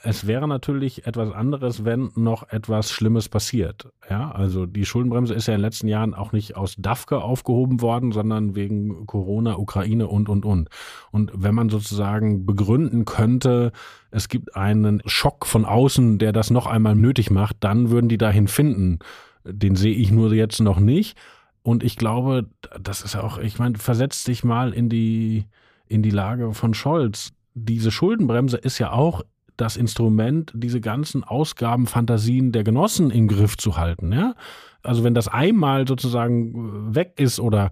Es 0.03 0.27
wäre 0.27 0.45
natürlich 0.45 1.07
etwas 1.07 1.31
anderes, 1.31 1.85
wenn 1.85 2.11
noch 2.15 2.49
etwas 2.49 2.91
Schlimmes 2.91 3.29
passiert. 3.29 3.87
Ja, 4.09 4.29
also 4.31 4.65
die 4.65 4.85
Schuldenbremse 4.85 5.33
ist 5.33 5.47
ja 5.47 5.53
in 5.53 5.59
den 5.59 5.65
letzten 5.65 5.87
Jahren 5.87 6.13
auch 6.13 6.33
nicht 6.33 6.57
aus 6.57 6.75
DAFKE 6.77 7.21
aufgehoben 7.21 7.81
worden, 7.81 8.11
sondern 8.11 8.55
wegen 8.55 9.07
Corona, 9.07 9.57
Ukraine 9.57 10.07
und, 10.07 10.27
und, 10.27 10.43
und. 10.43 10.69
Und 11.11 11.31
wenn 11.33 11.55
man 11.55 11.69
sozusagen 11.69 12.45
begründen 12.45 13.05
könnte, 13.05 13.71
es 14.11 14.27
gibt 14.27 14.57
einen 14.57 15.01
Schock 15.05 15.45
von 15.45 15.63
außen, 15.63 16.17
der 16.17 16.33
das 16.33 16.51
noch 16.51 16.67
einmal 16.67 16.95
nötig 16.95 17.31
macht, 17.31 17.55
dann 17.61 17.89
würden 17.89 18.09
die 18.09 18.17
dahin 18.17 18.49
finden. 18.49 18.99
Den 19.45 19.75
sehe 19.75 19.93
ich 19.93 20.11
nur 20.11 20.33
jetzt 20.33 20.59
noch 20.59 20.79
nicht. 20.79 21.17
Und 21.63 21.83
ich 21.83 21.95
glaube, 21.95 22.47
das 22.79 23.01
ist 23.01 23.15
auch, 23.15 23.37
ich 23.37 23.57
meine, 23.57 23.77
versetzt 23.77 24.27
dich 24.27 24.43
mal 24.43 24.73
in 24.73 24.89
die, 24.89 25.45
in 25.87 26.03
die 26.03 26.11
Lage 26.11 26.53
von 26.53 26.73
Scholz. 26.73 27.33
Diese 27.53 27.91
Schuldenbremse 27.91 28.57
ist 28.57 28.77
ja 28.79 28.91
auch 28.91 29.23
das 29.57 29.77
Instrument, 29.77 30.51
diese 30.53 30.81
ganzen 30.81 31.23
Ausgabenfantasien 31.23 32.51
der 32.51 32.63
Genossen 32.63 33.09
im 33.09 33.27
Griff 33.27 33.57
zu 33.57 33.77
halten. 33.77 34.11
Ja? 34.11 34.35
Also 34.83 35.03
wenn 35.03 35.13
das 35.13 35.27
einmal 35.27 35.87
sozusagen 35.87 36.93
weg 36.93 37.13
ist 37.17 37.39
oder 37.39 37.71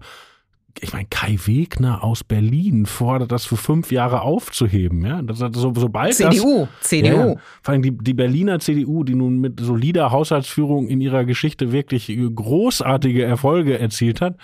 ich 0.80 0.92
meine, 0.92 1.06
Kai 1.08 1.38
Wegner 1.44 2.02
aus 2.02 2.24
Berlin 2.24 2.86
fordert 2.86 3.30
das 3.30 3.46
für 3.46 3.56
fünf 3.56 3.92
Jahre 3.92 4.22
aufzuheben. 4.22 5.04
Ja? 5.04 5.22
Das, 5.22 5.38
so, 5.38 5.72
sobald 5.74 6.14
CDU, 6.14 6.66
das, 6.80 6.88
CDU. 6.88 7.16
Ja, 7.16 7.36
vor 7.62 7.72
allem 7.72 7.82
die, 7.82 7.96
die 7.96 8.14
Berliner 8.14 8.58
CDU, 8.58 9.04
die 9.04 9.14
nun 9.14 9.38
mit 9.38 9.60
solider 9.60 10.10
Haushaltsführung 10.10 10.88
in 10.88 11.00
ihrer 11.00 11.24
Geschichte 11.24 11.70
wirklich 11.72 12.12
großartige 12.34 13.24
Erfolge 13.24 13.78
erzielt 13.78 14.20
hat. 14.20 14.36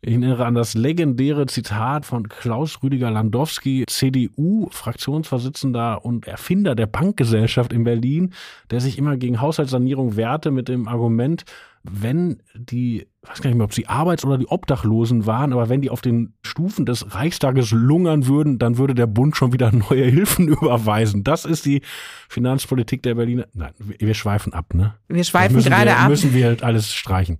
Ich 0.00 0.10
erinnere 0.10 0.46
an 0.46 0.54
das 0.54 0.74
legendäre 0.74 1.46
Zitat 1.46 2.06
von 2.06 2.28
Klaus 2.28 2.84
Rüdiger 2.84 3.10
Landowski, 3.10 3.84
CDU-Fraktionsvorsitzender 3.88 6.04
und 6.04 6.28
Erfinder 6.28 6.76
der 6.76 6.86
Bankgesellschaft 6.86 7.72
in 7.72 7.82
Berlin, 7.82 8.32
der 8.70 8.80
sich 8.80 8.96
immer 8.96 9.16
gegen 9.16 9.40
Haushaltssanierung 9.40 10.14
wehrte 10.14 10.52
mit 10.52 10.68
dem 10.68 10.86
Argument, 10.86 11.44
wenn 11.90 12.42
die, 12.54 13.06
ich 13.22 13.28
weiß 13.28 13.42
gar 13.42 13.50
nicht 13.50 13.56
mehr, 13.56 13.64
ob 13.64 13.74
sie 13.74 13.86
Arbeits- 13.86 14.24
oder 14.24 14.38
die 14.38 14.46
Obdachlosen 14.46 15.26
waren, 15.26 15.52
aber 15.52 15.68
wenn 15.68 15.80
die 15.80 15.90
auf 15.90 16.00
den 16.00 16.34
Stufen 16.42 16.86
des 16.86 17.14
Reichstages 17.14 17.70
lungern 17.70 18.26
würden, 18.26 18.58
dann 18.58 18.78
würde 18.78 18.94
der 18.94 19.06
Bund 19.06 19.36
schon 19.36 19.52
wieder 19.52 19.72
neue 19.90 20.04
Hilfen 20.04 20.48
überweisen. 20.48 21.24
Das 21.24 21.44
ist 21.44 21.66
die 21.66 21.82
Finanzpolitik 22.28 23.02
der 23.02 23.14
Berliner. 23.14 23.46
Nein, 23.52 23.72
wir 23.78 24.14
schweifen 24.14 24.52
ab, 24.52 24.74
ne? 24.74 24.94
Wir 25.08 25.24
schweifen 25.24 25.62
gerade 25.62 25.90
wir, 25.90 25.98
ab. 25.98 26.08
Müssen 26.08 26.34
wir 26.34 26.46
halt 26.46 26.62
alles 26.62 26.94
streichen. 26.94 27.38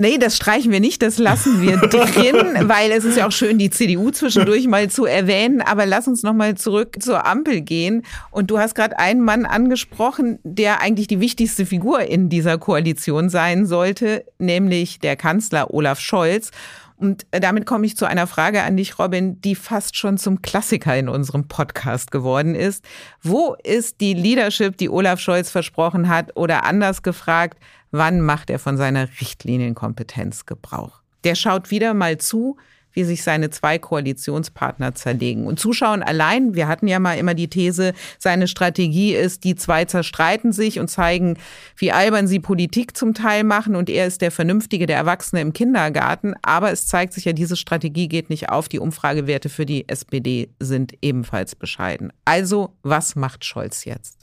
Nee, 0.00 0.16
das 0.16 0.36
streichen 0.36 0.70
wir 0.70 0.78
nicht, 0.78 1.02
das 1.02 1.18
lassen 1.18 1.60
wir 1.60 1.76
drin, 1.76 2.68
weil 2.68 2.92
es 2.92 3.02
ist 3.04 3.16
ja 3.16 3.26
auch 3.26 3.32
schön, 3.32 3.58
die 3.58 3.68
CDU 3.68 4.12
zwischendurch 4.12 4.68
mal 4.68 4.88
zu 4.88 5.06
erwähnen. 5.06 5.60
Aber 5.60 5.86
lass 5.86 6.06
uns 6.06 6.22
nochmal 6.22 6.54
zurück 6.54 6.98
zur 7.00 7.26
Ampel 7.26 7.62
gehen. 7.62 8.04
Und 8.30 8.52
du 8.52 8.60
hast 8.60 8.76
gerade 8.76 8.96
einen 9.00 9.22
Mann 9.22 9.44
angesprochen, 9.44 10.38
der 10.44 10.80
eigentlich 10.80 11.08
die 11.08 11.18
wichtigste 11.18 11.66
Figur 11.66 12.02
in 12.02 12.28
dieser 12.28 12.58
Koalition 12.58 13.28
sein 13.28 13.66
sollte, 13.66 14.24
nämlich 14.38 15.00
der 15.00 15.16
Kanzler 15.16 15.74
Olaf 15.74 15.98
Scholz. 15.98 16.52
Und 16.96 17.26
damit 17.32 17.66
komme 17.66 17.84
ich 17.84 17.96
zu 17.96 18.06
einer 18.06 18.28
Frage 18.28 18.62
an 18.62 18.76
dich, 18.76 19.00
Robin, 19.00 19.40
die 19.40 19.56
fast 19.56 19.96
schon 19.96 20.16
zum 20.16 20.42
Klassiker 20.42 20.96
in 20.96 21.08
unserem 21.08 21.48
Podcast 21.48 22.12
geworden 22.12 22.54
ist. 22.54 22.84
Wo 23.20 23.56
ist 23.64 24.00
die 24.00 24.14
Leadership, 24.14 24.76
die 24.76 24.90
Olaf 24.90 25.18
Scholz 25.18 25.50
versprochen 25.50 26.08
hat? 26.08 26.36
Oder 26.36 26.64
anders 26.64 27.02
gefragt, 27.02 27.58
wann 27.90 28.20
macht 28.20 28.50
er 28.50 28.58
von 28.58 28.76
seiner 28.76 29.08
Richtlinienkompetenz 29.20 30.46
Gebrauch? 30.46 31.00
Der 31.24 31.34
schaut 31.34 31.70
wieder 31.70 31.94
mal 31.94 32.18
zu, 32.18 32.56
wie 32.92 33.04
sich 33.04 33.22
seine 33.22 33.50
zwei 33.50 33.78
Koalitionspartner 33.78 34.94
zerlegen. 34.94 35.46
Und 35.46 35.60
zuschauen 35.60 36.02
allein, 36.02 36.54
wir 36.54 36.66
hatten 36.66 36.88
ja 36.88 36.98
mal 36.98 37.14
immer 37.14 37.34
die 37.34 37.48
These, 37.48 37.92
seine 38.18 38.48
Strategie 38.48 39.14
ist, 39.14 39.44
die 39.44 39.54
zwei 39.54 39.84
zerstreiten 39.84 40.52
sich 40.52 40.80
und 40.80 40.88
zeigen, 40.88 41.36
wie 41.76 41.92
albern 41.92 42.26
sie 42.26 42.40
Politik 42.40 42.96
zum 42.96 43.14
Teil 43.14 43.44
machen 43.44 43.76
und 43.76 43.88
er 43.88 44.06
ist 44.06 44.20
der 44.20 44.32
Vernünftige, 44.32 44.86
der 44.86 44.96
Erwachsene 44.96 45.40
im 45.40 45.52
Kindergarten. 45.52 46.34
Aber 46.42 46.72
es 46.72 46.88
zeigt 46.88 47.12
sich 47.12 47.24
ja, 47.24 47.32
diese 47.32 47.56
Strategie 47.56 48.08
geht 48.08 48.30
nicht 48.30 48.48
auf. 48.48 48.68
Die 48.68 48.80
Umfragewerte 48.80 49.48
für 49.48 49.66
die 49.66 49.88
SPD 49.88 50.50
sind 50.58 50.94
ebenfalls 51.00 51.54
bescheiden. 51.54 52.12
Also, 52.24 52.74
was 52.82 53.14
macht 53.14 53.44
Scholz 53.44 53.84
jetzt? 53.84 54.18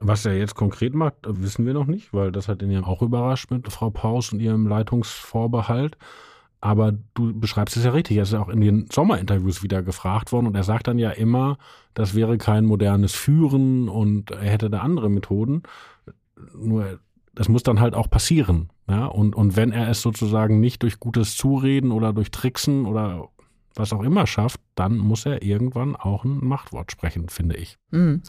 Was 0.00 0.24
er 0.24 0.36
jetzt 0.36 0.54
konkret 0.54 0.94
macht, 0.94 1.14
wissen 1.26 1.66
wir 1.66 1.74
noch 1.74 1.86
nicht, 1.86 2.12
weil 2.14 2.30
das 2.30 2.46
hat 2.46 2.62
ihn 2.62 2.70
ja 2.70 2.84
auch 2.84 3.02
überrascht 3.02 3.50
mit 3.50 3.70
Frau 3.72 3.90
Paus 3.90 4.32
und 4.32 4.40
ihrem 4.40 4.66
Leitungsvorbehalt. 4.66 5.98
Aber 6.60 6.92
du 7.14 7.38
beschreibst 7.38 7.76
es 7.76 7.84
ja 7.84 7.90
richtig. 7.90 8.16
Er 8.16 8.24
ist 8.24 8.32
ja 8.32 8.40
auch 8.40 8.48
in 8.48 8.60
den 8.60 8.88
Sommerinterviews 8.90 9.62
wieder 9.62 9.82
gefragt 9.82 10.32
worden 10.32 10.46
und 10.46 10.54
er 10.54 10.64
sagt 10.64 10.88
dann 10.88 10.98
ja 10.98 11.10
immer, 11.10 11.58
das 11.94 12.14
wäre 12.14 12.38
kein 12.38 12.64
modernes 12.64 13.14
Führen 13.14 13.88
und 13.88 14.30
er 14.30 14.50
hätte 14.50 14.70
da 14.70 14.80
andere 14.80 15.08
Methoden. 15.08 15.62
Nur 16.56 16.98
das 17.34 17.48
muss 17.48 17.62
dann 17.62 17.78
halt 17.80 17.94
auch 17.94 18.10
passieren. 18.10 18.70
Ja? 18.88 19.06
Und, 19.06 19.36
und 19.36 19.56
wenn 19.56 19.70
er 19.70 19.88
es 19.88 20.02
sozusagen 20.02 20.58
nicht 20.58 20.82
durch 20.82 20.98
gutes 20.98 21.36
Zureden 21.36 21.92
oder 21.92 22.12
durch 22.12 22.32
Tricksen 22.32 22.86
oder 22.86 23.28
was 23.76 23.92
auch 23.92 24.02
immer 24.02 24.26
schafft, 24.26 24.60
dann 24.74 24.98
muss 24.98 25.24
er 25.24 25.42
irgendwann 25.42 25.94
auch 25.94 26.24
ein 26.24 26.44
Machtwort 26.44 26.90
sprechen, 26.90 27.28
finde 27.28 27.56
ich. 27.56 27.78
Mhm. 27.92 28.22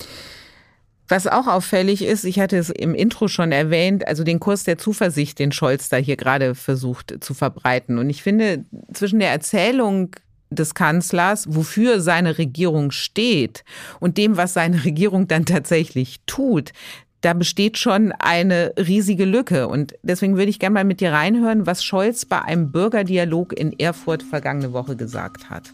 Was 1.10 1.26
auch 1.26 1.48
auffällig 1.48 2.06
ist, 2.06 2.24
ich 2.24 2.40
hatte 2.40 2.56
es 2.56 2.70
im 2.70 2.94
Intro 2.94 3.28
schon 3.28 3.52
erwähnt, 3.52 4.08
also 4.08 4.24
den 4.24 4.40
Kurs 4.40 4.64
der 4.64 4.78
Zuversicht, 4.78 5.40
den 5.40 5.52
Scholz 5.52 5.90
da 5.90 5.98
hier 5.98 6.16
gerade 6.18 6.54
versucht 6.54 7.18
zu 7.22 7.34
verbreiten. 7.34 7.98
Und 7.98 8.12
ich 8.12 8.22
finde, 8.22 8.64
zwischen 8.94 9.18
der 9.18 9.32
Erzählung 9.32 10.16
des 10.52 10.76
Kanzlers, 10.76 11.48
wofür 11.50 12.00
seine 12.00 12.38
Regierung 12.38 12.92
steht 12.92 13.64
und 14.00 14.18
dem, 14.18 14.38
was 14.38 14.54
seine 14.54 14.84
Regierung 14.86 15.28
dann 15.28 15.46
tatsächlich 15.46 16.20
tut, 16.28 16.74
da 17.22 17.34
besteht 17.34 17.80
schon 17.80 18.12
eine 18.14 18.74
riesige 18.78 19.26
Lücke. 19.26 19.68
Und 19.68 19.96
deswegen 20.04 20.38
würde 20.38 20.52
ich 20.52 20.60
gerne 20.60 20.76
mal 20.76 20.86
mit 20.86 21.02
dir 21.02 21.12
reinhören, 21.12 21.66
was 21.66 21.84
Scholz 21.84 22.26
bei 22.26 22.42
einem 22.42 22.72
Bürgerdialog 22.72 23.52
in 23.58 23.78
Erfurt 23.78 24.22
vergangene 24.22 24.74
Woche 24.74 24.96
gesagt 24.96 25.50
hat. 25.50 25.74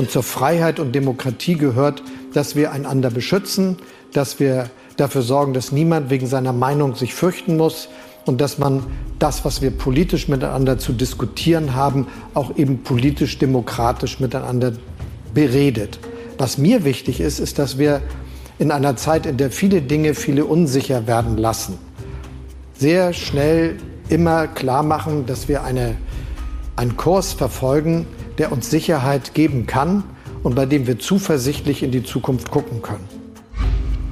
Und 0.00 0.10
zur 0.10 0.22
Freiheit 0.22 0.80
und 0.80 0.94
Demokratie 0.94 1.56
gehört, 1.56 2.02
dass 2.32 2.56
wir 2.56 2.72
einander 2.72 3.10
beschützen, 3.10 3.76
dass 4.14 4.40
wir 4.40 4.70
dafür 4.96 5.20
sorgen, 5.20 5.52
dass 5.52 5.72
niemand 5.72 6.08
wegen 6.08 6.26
seiner 6.26 6.54
Meinung 6.54 6.94
sich 6.94 7.12
fürchten 7.12 7.58
muss 7.58 7.90
und 8.24 8.40
dass 8.40 8.56
man 8.56 8.82
das, 9.18 9.44
was 9.44 9.60
wir 9.60 9.70
politisch 9.70 10.26
miteinander 10.26 10.78
zu 10.78 10.94
diskutieren 10.94 11.74
haben, 11.74 12.06
auch 12.32 12.56
eben 12.56 12.82
politisch 12.82 13.38
demokratisch 13.38 14.20
miteinander 14.20 14.72
beredet. 15.34 15.98
Was 16.38 16.56
mir 16.56 16.86
wichtig 16.86 17.20
ist, 17.20 17.38
ist, 17.38 17.58
dass 17.58 17.76
wir 17.76 18.00
in 18.58 18.70
einer 18.70 18.96
Zeit, 18.96 19.26
in 19.26 19.36
der 19.36 19.50
viele 19.50 19.82
Dinge 19.82 20.14
viele 20.14 20.46
unsicher 20.46 21.06
werden 21.06 21.36
lassen, 21.36 21.76
sehr 22.72 23.12
schnell 23.12 23.76
immer 24.08 24.46
klar 24.46 24.82
machen, 24.82 25.26
dass 25.26 25.46
wir 25.46 25.62
eine, 25.62 25.94
einen 26.76 26.96
Kurs 26.96 27.34
verfolgen, 27.34 28.06
der 28.38 28.52
uns 28.52 28.70
Sicherheit 28.70 29.34
geben 29.34 29.66
kann 29.66 30.04
und 30.42 30.54
bei 30.54 30.66
dem 30.66 30.86
wir 30.86 30.98
zuversichtlich 30.98 31.82
in 31.82 31.90
die 31.90 32.02
Zukunft 32.02 32.50
gucken 32.50 32.82
können. 32.82 33.08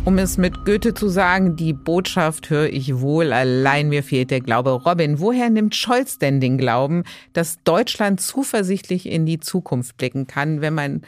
Um 0.04 0.16
es 0.16 0.38
mit 0.38 0.64
Goethe 0.64 0.94
zu 0.94 1.08
sagen, 1.08 1.56
die 1.56 1.74
Botschaft 1.74 2.48
höre 2.48 2.70
ich 2.70 3.00
wohl, 3.00 3.30
allein 3.32 3.90
mir 3.90 4.02
fehlt 4.02 4.30
der 4.30 4.40
Glaube. 4.40 4.70
Robin, 4.70 5.20
woher 5.20 5.50
nimmt 5.50 5.76
Scholz 5.76 6.18
denn 6.18 6.40
den 6.40 6.56
Glauben, 6.56 7.02
dass 7.34 7.62
Deutschland 7.62 8.20
zuversichtlich 8.20 9.04
in 9.04 9.26
die 9.26 9.38
Zukunft 9.38 9.98
blicken 9.98 10.26
kann, 10.26 10.62
wenn 10.62 10.72
man 10.72 11.02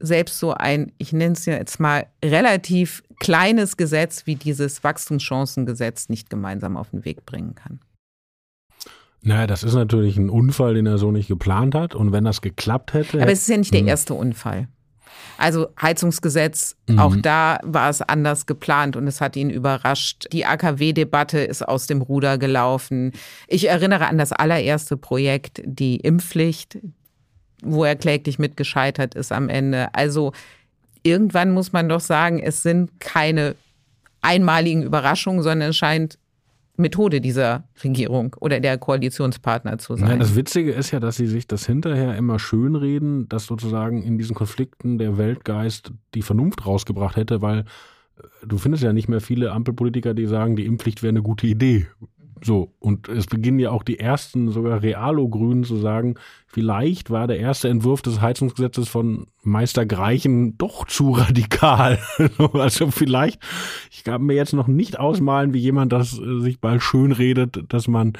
selbst 0.00 0.40
so 0.40 0.52
ein, 0.52 0.90
ich 0.98 1.12
nenne 1.12 1.34
es 1.34 1.46
jetzt 1.46 1.78
mal, 1.78 2.06
relativ 2.24 3.04
kleines 3.20 3.76
Gesetz 3.76 4.26
wie 4.26 4.34
dieses 4.34 4.82
Wachstumschancengesetz 4.82 6.08
nicht 6.08 6.28
gemeinsam 6.28 6.76
auf 6.76 6.90
den 6.90 7.04
Weg 7.04 7.24
bringen 7.26 7.54
kann? 7.54 7.78
Naja, 9.24 9.46
das 9.46 9.62
ist 9.62 9.74
natürlich 9.74 10.16
ein 10.16 10.28
Unfall, 10.28 10.74
den 10.74 10.86
er 10.86 10.98
so 10.98 11.10
nicht 11.10 11.28
geplant 11.28 11.74
hat. 11.74 11.94
Und 11.94 12.12
wenn 12.12 12.24
das 12.24 12.42
geklappt 12.42 12.92
hätte. 12.92 13.20
Aber 13.20 13.32
es 13.32 13.42
ist 13.42 13.48
ja 13.48 13.56
nicht 13.56 13.72
der 13.72 13.80
hm. 13.80 13.88
erste 13.88 14.14
Unfall. 14.14 14.68
Also 15.36 15.68
Heizungsgesetz, 15.80 16.76
mhm. 16.88 16.98
auch 16.98 17.16
da 17.16 17.58
war 17.64 17.90
es 17.90 18.02
anders 18.02 18.46
geplant 18.46 18.96
und 18.96 19.06
es 19.08 19.20
hat 19.20 19.34
ihn 19.36 19.50
überrascht. 19.50 20.26
Die 20.32 20.46
AKW-Debatte 20.46 21.40
ist 21.40 21.66
aus 21.66 21.86
dem 21.86 22.02
Ruder 22.02 22.38
gelaufen. 22.38 23.12
Ich 23.48 23.68
erinnere 23.68 24.06
an 24.06 24.18
das 24.18 24.32
allererste 24.32 24.96
Projekt, 24.96 25.60
die 25.64 25.96
Impfpflicht, 25.96 26.78
wo 27.62 27.84
er 27.84 27.96
kläglich 27.96 28.38
mitgescheitert 28.38 29.14
ist 29.14 29.32
am 29.32 29.48
Ende. 29.48 29.92
Also 29.92 30.32
irgendwann 31.02 31.50
muss 31.50 31.72
man 31.72 31.88
doch 31.88 32.00
sagen, 32.00 32.38
es 32.38 32.62
sind 32.62 33.00
keine 33.00 33.56
einmaligen 34.20 34.82
Überraschungen, 34.82 35.42
sondern 35.42 35.70
es 35.70 35.76
scheint 35.76 36.18
Methode 36.76 37.20
dieser 37.20 37.68
Regierung 37.82 38.34
oder 38.40 38.60
der 38.60 38.78
Koalitionspartner 38.78 39.78
zu 39.78 39.96
sein. 39.96 40.08
Nein, 40.08 40.18
das 40.20 40.34
Witzige 40.34 40.72
ist 40.72 40.90
ja, 40.90 41.00
dass 41.00 41.16
sie 41.16 41.26
sich 41.26 41.46
das 41.46 41.66
hinterher 41.66 42.16
immer 42.16 42.38
schönreden, 42.38 43.28
dass 43.28 43.46
sozusagen 43.46 44.02
in 44.02 44.18
diesen 44.18 44.34
Konflikten 44.34 44.98
der 44.98 45.16
Weltgeist 45.16 45.92
die 46.14 46.22
Vernunft 46.22 46.66
rausgebracht 46.66 47.16
hätte, 47.16 47.42
weil 47.42 47.60
äh, 47.60 48.22
du 48.44 48.58
findest 48.58 48.82
ja 48.82 48.92
nicht 48.92 49.08
mehr 49.08 49.20
viele 49.20 49.52
Ampelpolitiker, 49.52 50.14
die 50.14 50.26
sagen, 50.26 50.56
die 50.56 50.66
Impfpflicht 50.66 51.02
wäre 51.02 51.10
eine 51.10 51.22
gute 51.22 51.46
Idee. 51.46 51.86
So, 52.42 52.72
und 52.78 53.08
es 53.08 53.26
beginnen 53.26 53.58
ja 53.58 53.70
auch 53.70 53.82
die 53.82 53.98
ersten, 53.98 54.50
sogar 54.50 54.82
Realo-Grünen 54.82 55.64
zu 55.64 55.76
sagen, 55.76 56.16
vielleicht 56.46 57.10
war 57.10 57.26
der 57.26 57.38
erste 57.38 57.68
Entwurf 57.68 58.02
des 58.02 58.20
Heizungsgesetzes 58.20 58.88
von 58.88 59.26
Meister 59.42 59.86
Greichen 59.86 60.58
doch 60.58 60.86
zu 60.86 61.12
radikal. 61.12 61.98
also 62.52 62.90
vielleicht, 62.90 63.40
ich 63.90 64.04
kann 64.04 64.22
mir 64.22 64.34
jetzt 64.34 64.52
noch 64.52 64.66
nicht 64.66 64.98
ausmalen, 64.98 65.54
wie 65.54 65.60
jemand 65.60 65.92
das 65.92 66.18
äh, 66.18 66.40
sich 66.40 66.60
bald 66.60 66.82
schön 66.82 67.12
redet, 67.12 67.64
dass 67.68 67.88
man 67.88 68.14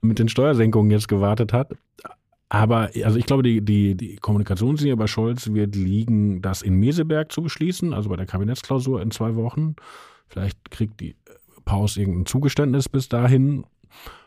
mit 0.00 0.18
den 0.18 0.28
Steuersenkungen 0.28 0.90
jetzt 0.90 1.08
gewartet 1.08 1.52
hat. 1.52 1.72
Aber 2.48 2.90
also 3.04 3.18
ich 3.18 3.24
glaube, 3.24 3.42
die, 3.42 3.62
die, 3.64 3.94
die 3.94 4.16
Kommunikationslinie 4.16 4.96
bei 4.96 5.06
Scholz 5.06 5.54
wird 5.54 5.74
liegen, 5.74 6.42
das 6.42 6.60
in 6.60 6.74
Meseberg 6.74 7.32
zu 7.32 7.42
beschließen, 7.42 7.94
also 7.94 8.10
bei 8.10 8.16
der 8.16 8.26
Kabinettsklausur 8.26 9.00
in 9.00 9.10
zwei 9.10 9.36
Wochen. 9.36 9.76
Vielleicht 10.26 10.70
kriegt 10.70 11.00
die 11.00 11.16
Paus 11.64 11.96
irgendein 11.96 12.26
Zugeständnis 12.26 12.88
bis 12.88 13.08
dahin. 13.08 13.64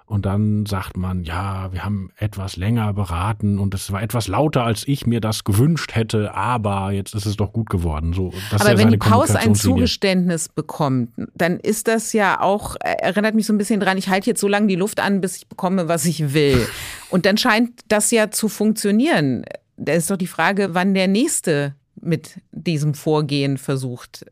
Und 0.08 0.27
dann 0.27 0.68
sagt 0.68 0.98
man, 0.98 1.24
ja, 1.24 1.74
wir 1.74 1.84
haben 1.84 2.12
etwas 2.18 2.58
länger 2.58 2.94
beraten 2.94 3.58
und 3.58 3.74
es 3.74 3.92
war 3.92 4.04
etwas 4.04 4.27
lauter, 4.27 4.63
als 4.63 4.88
ich 4.88 5.08
mir 5.08 5.20
das 5.20 5.44
gewünscht 5.44 5.96
hätte, 5.96 6.36
aber 6.36 6.92
jetzt 6.92 7.15
ist 7.15 7.25
es 7.25 7.38
doch 7.38 7.51
gut 7.51 7.72
geworden. 7.72 8.13
So, 8.13 8.32
aber 8.51 8.77
wenn 8.77 8.92
die 8.92 8.98
Paus 8.98 9.32
ein 9.32 9.56
Zugeständnis 9.56 10.48
bekommt, 10.48 11.10
dann 11.34 11.60
ist 11.60 11.88
das 11.88 12.13
ja 12.13 12.39
auch, 12.39 12.75
erinnert 12.80 13.34
mich 13.34 13.48
so 13.48 13.54
ein 13.54 13.58
bisschen 13.58 13.80
dran, 13.80 13.98
ich 13.98 14.08
halte 14.08 14.30
jetzt 14.30 14.42
so 14.42 14.48
lange 14.48 14.68
die 14.68 14.75
Luft 14.75 15.00
an, 15.00 15.22
bis 15.22 15.38
ich 15.38 15.48
bekomme, 15.48 15.88
was 15.88 16.06
ich 16.06 16.36
will. 16.36 16.68
Und 17.10 17.25
dann 17.25 17.38
scheint 17.38 17.71
das 17.88 18.12
ja 18.12 18.30
zu 18.30 18.48
funktionieren. 18.48 19.43
Da 19.78 19.93
ist 19.93 20.12
doch 20.12 20.17
die 20.17 20.28
Frage, 20.28 20.76
wann 20.76 20.93
der 20.93 21.08
Nächste 21.08 21.74
mit 22.00 22.39
diesem 22.52 22.93
Vorgehen 22.93 23.58
versucht, 23.58 24.24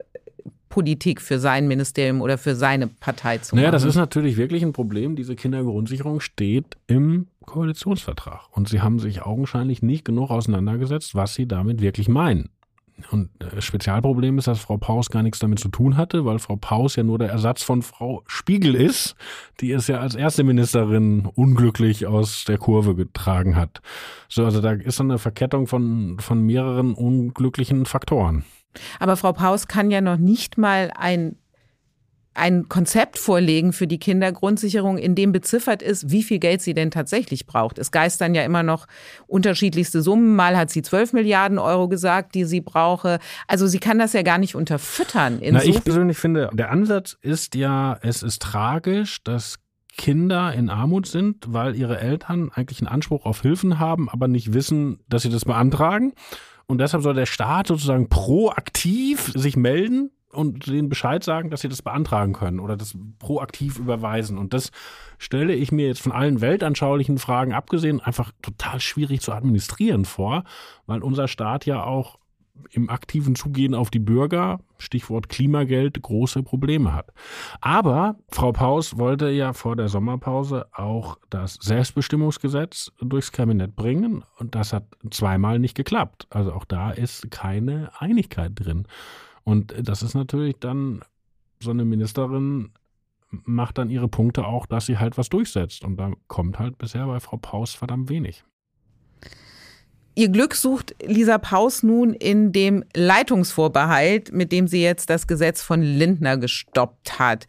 Politik 0.74 1.22
für 1.22 1.38
sein 1.38 1.68
Ministerium 1.68 2.20
oder 2.20 2.40
für 2.40 2.56
seine 2.56 2.88
Partei 2.88 3.38
zu 3.38 3.56
naja, 3.56 3.68
machen. 3.68 3.72
Naja, 3.74 3.84
das 3.84 3.84
ist 3.84 3.96
natürlich 3.96 4.38
wirklich 4.38 4.64
ein 4.64 4.74
Problem. 4.74 5.16
Diese 5.16 5.36
Kindergrundsicherung 5.36 6.20
steht 6.20 6.78
im 6.88 7.28
Koalitionsvertrag. 7.46 8.48
Und 8.50 8.68
sie 8.70 8.82
haben 8.82 8.98
sich 8.98 9.22
augenscheinlich 9.22 9.84
nicht 9.84 10.04
genug 10.04 10.32
auseinandergesetzt, 10.32 11.14
was 11.14 11.36
sie 11.36 11.48
damit 11.48 11.80
wirklich 11.80 12.10
meinen. 12.10 12.50
Und 13.12 13.30
das 13.38 13.54
äh, 13.54 13.62
Spezialproblem 13.62 14.40
ist, 14.40 14.48
dass 14.48 14.62
Frau 14.62 14.78
Paus 14.78 15.12
gar 15.12 15.22
nichts 15.22 15.38
damit 15.38 15.60
zu 15.60 15.70
tun 15.70 15.96
hatte, 15.96 16.26
weil 16.26 16.40
Frau 16.40 16.56
Paus 16.56 16.96
ja 16.96 17.04
nur 17.04 17.20
der 17.20 17.30
Ersatz 17.30 17.62
von 17.62 17.84
Frau 17.84 18.24
Spiegel 18.26 18.74
ist, 18.74 19.16
die 19.60 19.74
es 19.74 19.86
ja 19.86 20.00
als 20.00 20.16
erste 20.16 20.44
Ministerin 20.44 21.28
unglücklich 21.36 22.08
aus 22.08 22.46
der 22.46 22.58
Kurve 22.58 22.96
getragen 22.96 23.56
hat. 23.56 23.82
So, 24.28 24.44
also 24.44 24.60
da 24.60 24.72
ist 24.72 25.00
eine 25.00 25.20
Verkettung 25.20 25.68
von, 25.68 26.18
von 26.20 26.42
mehreren 26.42 26.96
unglücklichen 26.96 27.86
Faktoren. 27.86 28.44
Aber 29.00 29.18
Frau 29.18 29.34
Paus 29.34 29.68
kann 29.68 29.92
ja 29.92 30.02
noch 30.02 30.18
nicht 30.18 30.58
mal 30.58 30.92
ein 30.96 31.38
ein 32.36 32.68
Konzept 32.68 33.20
vorlegen 33.20 33.74
für 33.74 33.88
die 33.88 34.00
Kindergrundsicherung, 34.00 34.98
in 34.98 35.16
dem 35.16 35.32
beziffert 35.32 35.82
ist, 35.82 36.10
wie 36.10 36.24
viel 36.24 36.40
Geld 36.40 36.62
sie 36.62 36.74
denn 36.74 36.90
tatsächlich 36.90 37.46
braucht. 37.46 37.78
Es 37.78 37.92
geistern 37.92 38.34
ja 38.34 38.44
immer 38.44 38.64
noch 38.64 38.88
unterschiedlichste 39.28 40.02
Summen. 40.02 40.36
Mal 40.36 40.58
hat 40.58 40.72
sie 40.72 40.82
12 40.82 41.14
Milliarden 41.14 41.60
Euro 41.60 41.88
gesagt, 41.88 42.34
die 42.36 42.46
sie 42.46 42.62
brauche. 42.62 43.20
Also 43.48 43.68
sie 43.68 43.80
kann 43.80 44.00
das 44.00 44.14
ja 44.14 44.24
gar 44.24 44.40
nicht 44.40 44.56
unterfüttern. 44.56 45.40
Na, 45.44 45.64
ich 45.64 45.84
persönlich 45.84 46.18
finde, 46.18 46.50
der 46.54 46.72
Ansatz 46.72 47.18
ist 47.22 47.56
ja, 47.56 47.98
es 48.02 48.24
ist 48.24 48.42
tragisch, 48.42 49.24
dass 49.24 49.60
Kinder 49.96 50.52
in 50.54 50.72
Armut 50.72 51.06
sind, 51.06 51.46
weil 51.50 51.76
ihre 51.76 52.00
Eltern 52.00 52.50
eigentlich 52.52 52.80
einen 52.80 52.88
Anspruch 52.88 53.28
auf 53.28 53.42
Hilfen 53.44 53.78
haben, 53.78 54.10
aber 54.10 54.28
nicht 54.28 54.54
wissen, 54.54 55.02
dass 55.08 55.22
sie 55.22 55.30
das 55.30 55.46
beantragen. 55.46 56.14
Und 56.74 56.80
deshalb 56.80 57.04
soll 57.04 57.14
der 57.14 57.28
Staat 57.28 57.68
sozusagen 57.68 58.10
proaktiv 58.10 59.32
sich 59.36 59.56
melden 59.56 60.10
und 60.32 60.66
denen 60.66 60.90
Bescheid 60.90 61.24
sagen, 61.24 61.52
dass 61.52 61.62
sie 61.62 61.70
das 61.70 61.84
beantragen 61.84 62.34
können 62.34 62.60
oder 62.60 62.76
das 62.76 62.98
proaktiv 63.20 63.78
überweisen. 63.78 64.40
Und 64.40 64.56
das 64.56 64.72
stelle 65.20 65.54
ich 65.54 65.72
mir 65.72 65.86
jetzt 65.86 66.02
von 66.02 66.12
allen 66.12 66.42
weltanschaulichen 66.42 67.20
Fragen 67.20 67.54
abgesehen 67.54 68.02
einfach 68.02 68.32
total 68.42 68.80
schwierig 68.80 69.22
zu 69.22 69.34
administrieren 69.34 70.04
vor, 70.04 70.46
weil 70.88 71.04
unser 71.04 71.28
Staat 71.28 71.68
ja 71.68 71.84
auch 71.84 72.18
im 72.72 72.90
aktiven 72.90 73.36
Zugehen 73.36 73.76
auf 73.76 73.90
die 73.90 74.00
Bürger, 74.00 74.60
Stichwort 74.78 75.30
Klimageld, 75.30 76.02
große 76.02 76.44
Probleme 76.44 76.94
hat. 76.94 77.12
Aber 77.62 78.18
Frau 78.30 78.52
Paus 78.52 78.98
wollte 78.98 79.30
ja 79.30 79.54
vor 79.54 79.76
der 79.76 79.90
Sommerpause 79.90 80.68
auch 80.72 81.18
das 81.30 81.56
Selbstbestimmungsgesetz 81.56 82.92
durchs 83.00 83.32
Kabinett 83.32 83.76
bringen 83.76 84.24
und 84.38 84.56
das 84.56 84.74
hat 84.74 84.86
zweimal 85.10 85.60
nicht 85.60 85.76
geklappt. 85.76 86.28
Also 86.30 86.54
auch 86.54 86.66
da 86.66 86.92
ist 86.92 87.32
keine 87.32 87.92
Einigkeit 88.00 88.52
drin. 88.56 88.88
Und 89.44 89.74
das 89.78 90.04
ist 90.04 90.14
natürlich 90.14 90.56
dann 90.60 91.02
so 91.60 91.72
eine 91.72 91.86
Ministerin 91.86 92.72
macht 93.46 93.78
dann 93.78 93.90
ihre 93.90 94.08
Punkte 94.08 94.46
auch, 94.46 94.66
dass 94.66 94.86
sie 94.86 94.98
halt 94.98 95.18
was 95.18 95.30
durchsetzt. 95.30 95.84
Und 95.84 95.98
da 95.98 96.12
kommt 96.28 96.60
halt 96.60 96.78
bisher 96.78 97.08
bei 97.08 97.20
Frau 97.20 97.38
Paus 97.38 97.74
verdammt 97.74 98.10
wenig. 98.10 98.44
Ihr 100.16 100.30
Glück 100.30 100.54
sucht 100.54 100.96
Lisa 101.04 101.40
Paus 101.40 101.82
nun 101.82 102.14
in 102.14 102.52
dem 102.52 102.84
Leitungsvorbehalt, 102.96 104.32
mit 104.32 104.52
dem 104.52 104.68
sie 104.68 104.84
jetzt 104.84 105.10
das 105.10 105.26
Gesetz 105.26 105.64
von 105.64 105.82
Lindner 105.82 106.38
gestoppt 106.38 107.18
hat. 107.18 107.48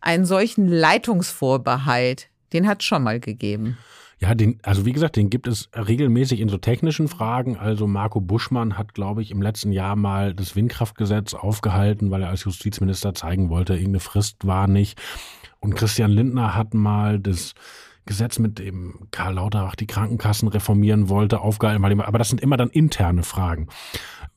Einen 0.00 0.24
solchen 0.24 0.66
Leitungsvorbehalt, 0.66 2.28
den 2.52 2.66
hat 2.66 2.80
es 2.80 2.86
schon 2.86 3.04
mal 3.04 3.20
gegeben. 3.20 3.78
Ja, 4.18 4.34
den, 4.34 4.58
also 4.62 4.84
wie 4.84 4.92
gesagt, 4.92 5.16
den 5.16 5.30
gibt 5.30 5.46
es 5.46 5.70
regelmäßig 5.74 6.40
in 6.40 6.48
so 6.48 6.58
technischen 6.58 7.08
Fragen. 7.08 7.56
Also 7.56 7.86
Marco 7.86 8.20
Buschmann 8.20 8.76
hat, 8.76 8.92
glaube 8.92 9.22
ich, 9.22 9.30
im 9.30 9.40
letzten 9.40 9.72
Jahr 9.72 9.94
mal 9.94 10.34
das 10.34 10.56
Windkraftgesetz 10.56 11.32
aufgehalten, 11.32 12.10
weil 12.10 12.22
er 12.22 12.28
als 12.28 12.44
Justizminister 12.44 13.14
zeigen 13.14 13.48
wollte, 13.48 13.74
irgendeine 13.74 14.00
Frist 14.00 14.46
war 14.46 14.66
nicht. 14.66 15.00
Und 15.60 15.74
Christian 15.74 16.10
Lindner 16.10 16.54
hat 16.54 16.74
mal 16.74 17.18
das 17.18 17.54
Gesetz, 18.10 18.40
mit 18.40 18.58
dem 18.58 19.06
Karl 19.12 19.34
Lauterbach 19.34 19.76
die 19.76 19.86
Krankenkassen 19.86 20.48
reformieren 20.48 21.08
wollte, 21.08 21.40
aufgehalten. 21.40 21.84
Aber 22.02 22.18
das 22.18 22.28
sind 22.28 22.40
immer 22.40 22.56
dann 22.56 22.68
interne 22.68 23.22
Fragen. 23.22 23.68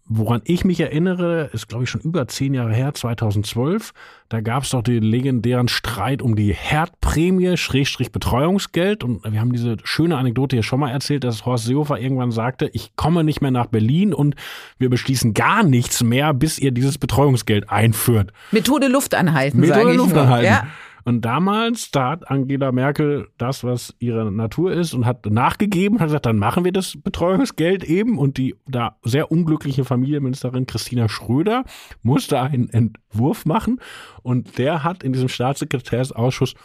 Woran 0.06 0.42
ich 0.44 0.64
mich 0.64 0.80
erinnere, 0.80 1.50
ist, 1.54 1.70
glaube 1.70 1.86
ich, 1.86 1.90
schon 1.90 2.02
über 2.02 2.28
zehn 2.28 2.54
Jahre 2.54 2.74
her, 2.74 2.94
2012. 2.94 3.94
Da 4.30 4.42
gab 4.42 4.64
es 4.64 4.70
doch 4.70 4.84
den 4.84 5.02
legendären 5.02 5.70
Streit 5.70 6.22
um 6.22 6.36
die 6.36 6.54
Herdprämie, 6.54 7.58
Schrägstrich 7.58 8.12
Betreuungsgeld. 8.12 9.04
Und 9.04 9.24
wir 9.24 9.40
haben 9.40 9.54
diese 9.54 9.78
schöne 9.84 10.18
Anekdote 10.18 10.58
hier 10.58 10.64
schon 10.64 10.82
mal 10.82 10.92
erzählt, 10.92 11.24
dass 11.24 11.48
Horst 11.48 11.66
Seehofer 11.66 12.00
irgendwann 12.00 12.32
sagte, 12.32 12.70
ich 12.74 12.96
komme 12.96 13.24
nicht 13.24 13.42
mehr 13.42 13.50
nach 13.50 13.68
Berlin 13.68 14.14
und 14.14 14.36
wir 14.78 14.92
beschließen 14.92 15.34
gar 15.34 15.64
nichts 15.64 16.04
mehr, 16.04 16.34
bis 16.36 16.60
ihr 16.60 16.72
dieses 16.72 17.00
Betreuungsgeld 17.00 17.72
einführt. 17.72 18.34
Methode 18.52 18.90
Luft 18.90 19.16
anhalten, 19.16 19.62
Methode 19.62 19.94
Luft 19.94 20.16
anhalten. 20.16 20.46
Ja. 20.46 20.68
Und 21.06 21.22
damals, 21.24 21.92
da 21.92 22.12
hat 22.12 22.30
Angela 22.30 22.72
Merkel 22.72 23.28
das, 23.38 23.64
was 23.64 23.96
ihre 24.00 24.32
Natur 24.32 24.72
ist, 24.74 24.94
und 24.94 25.06
hat 25.06 25.26
nachgegeben, 25.26 26.00
hat 26.00 26.08
gesagt, 26.08 26.26
dann 26.26 26.38
machen 26.38 26.66
wir 26.66 26.72
das 26.72 26.98
Betreuungsgeld 27.02 27.84
eben. 27.84 28.18
Und 28.18 28.38
die 28.38 28.56
da 28.68 28.98
sehr 29.04 29.32
unglückliche 29.32 29.86
Familienministerin 29.86 30.66
Christina 30.66 31.10
Schröder 31.10 31.64
musste 32.02 32.42
einen 32.42 32.70
Entwurf 32.70 33.46
machen. 33.46 33.80
Und 34.22 34.58
der 34.58 34.84
hat 34.84 35.04
in 35.04 35.14
diesem 35.14 35.30
Staatssekretärsausschuss 35.30 36.56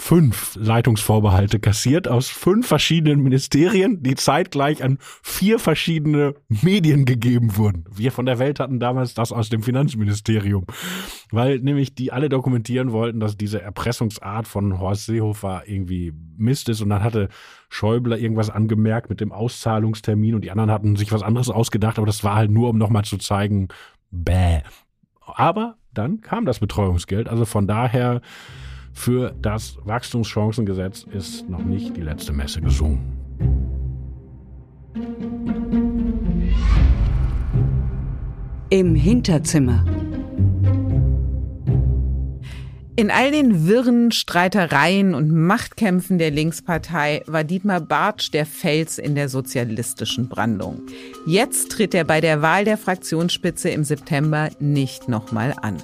fünf 0.00 0.54
Leitungsvorbehalte 0.54 1.58
kassiert 1.58 2.06
aus 2.06 2.28
fünf 2.28 2.68
verschiedenen 2.68 3.20
Ministerien, 3.20 4.00
die 4.00 4.14
zeitgleich 4.14 4.82
an 4.82 4.98
vier 5.22 5.58
verschiedene 5.58 6.34
Medien 6.48 7.04
gegeben 7.04 7.56
wurden. 7.56 7.84
Wir 7.94 8.12
von 8.12 8.24
der 8.24 8.38
Welt 8.38 8.60
hatten 8.60 8.78
damals 8.78 9.12
das 9.12 9.32
aus 9.32 9.48
dem 9.48 9.62
Finanzministerium, 9.62 10.64
weil 11.32 11.58
nämlich 11.58 11.96
die 11.96 12.12
alle 12.12 12.28
dokumentieren 12.28 12.92
wollten, 12.92 13.18
dass 13.18 13.36
diese 13.36 13.60
Erpressungsart 13.60 14.46
von 14.46 14.78
Horst 14.78 15.06
Seehofer 15.06 15.64
irgendwie 15.66 16.14
Mist 16.36 16.68
ist 16.68 16.80
und 16.80 16.90
dann 16.90 17.02
hatte 17.02 17.28
Schäuble 17.68 18.16
irgendwas 18.16 18.50
angemerkt 18.50 19.10
mit 19.10 19.20
dem 19.20 19.32
Auszahlungstermin 19.32 20.36
und 20.36 20.42
die 20.42 20.52
anderen 20.52 20.70
hatten 20.70 20.96
sich 20.96 21.10
was 21.10 21.24
anderes 21.24 21.50
ausgedacht, 21.50 21.98
aber 21.98 22.06
das 22.06 22.22
war 22.22 22.36
halt 22.36 22.52
nur, 22.52 22.70
um 22.70 22.78
nochmal 22.78 23.04
zu 23.04 23.18
zeigen, 23.18 23.68
bäh. 24.12 24.60
Aber 25.20 25.76
dann 25.92 26.20
kam 26.20 26.46
das 26.46 26.60
Betreuungsgeld, 26.60 27.28
also 27.28 27.44
von 27.44 27.66
daher 27.66 28.22
für 28.98 29.32
das 29.40 29.78
Wachstumschancengesetz 29.84 31.06
ist 31.12 31.48
noch 31.48 31.64
nicht 31.64 31.96
die 31.96 32.00
letzte 32.00 32.32
Messe 32.32 32.60
gesungen. 32.60 33.00
Im 38.70 38.94
Hinterzimmer. 38.96 39.84
In 42.96 43.12
all 43.12 43.30
den 43.30 43.68
wirren 43.68 44.10
Streitereien 44.10 45.14
und 45.14 45.30
Machtkämpfen 45.30 46.18
der 46.18 46.32
Linkspartei 46.32 47.22
war 47.26 47.44
Dietmar 47.44 47.80
Bartsch 47.80 48.32
der 48.32 48.44
Fels 48.44 48.98
in 48.98 49.14
der 49.14 49.28
sozialistischen 49.28 50.28
Brandung. 50.28 50.82
Jetzt 51.24 51.70
tritt 51.70 51.94
er 51.94 52.02
bei 52.02 52.20
der 52.20 52.42
Wahl 52.42 52.64
der 52.64 52.76
Fraktionsspitze 52.76 53.70
im 53.70 53.84
September 53.84 54.50
nicht 54.58 55.08
nochmal 55.08 55.54
an. 55.62 55.80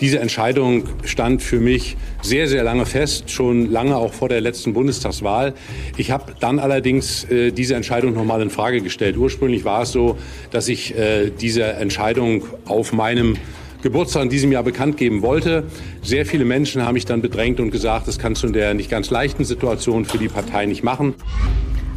Diese 0.00 0.18
Entscheidung 0.18 0.84
stand 1.04 1.42
für 1.42 1.60
mich 1.60 1.96
sehr, 2.22 2.48
sehr 2.48 2.64
lange 2.64 2.86
fest, 2.86 3.30
schon 3.30 3.70
lange 3.70 3.96
auch 3.96 4.14
vor 4.14 4.30
der 4.30 4.40
letzten 4.40 4.72
Bundestagswahl. 4.72 5.52
Ich 5.98 6.10
habe 6.10 6.32
dann 6.40 6.58
allerdings 6.58 7.24
äh, 7.24 7.52
diese 7.52 7.74
Entscheidung 7.74 8.14
nochmal 8.14 8.40
in 8.40 8.48
Frage 8.48 8.80
gestellt. 8.80 9.18
Ursprünglich 9.18 9.64
war 9.64 9.82
es 9.82 9.92
so, 9.92 10.16
dass 10.50 10.68
ich 10.68 10.96
äh, 10.96 11.30
diese 11.30 11.64
Entscheidung 11.64 12.44
auf 12.64 12.92
meinem 12.92 13.36
Geburtstag 13.82 14.24
in 14.24 14.28
diesem 14.30 14.52
Jahr 14.52 14.62
bekannt 14.62 14.96
geben 14.96 15.22
wollte. 15.22 15.64
Sehr 16.02 16.24
viele 16.24 16.44
Menschen 16.44 16.82
haben 16.84 16.94
mich 16.94 17.04
dann 17.04 17.22
bedrängt 17.22 17.60
und 17.60 17.70
gesagt, 17.70 18.08
das 18.08 18.18
kannst 18.18 18.42
du 18.42 18.46
in 18.46 18.52
der 18.52 18.74
nicht 18.74 18.90
ganz 18.90 19.10
leichten 19.10 19.44
Situation 19.44 20.04
für 20.04 20.18
die 20.18 20.28
Partei 20.28 20.66
nicht 20.66 20.82
machen. 20.82 21.14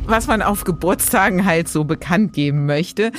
Was 0.06 0.28
man 0.28 0.42
auf 0.42 0.66
Geburtstagen 0.66 1.46
halt 1.46 1.70
so 1.70 1.86
bekannt 1.86 2.34
geben 2.34 2.66
möchte. 2.66 3.12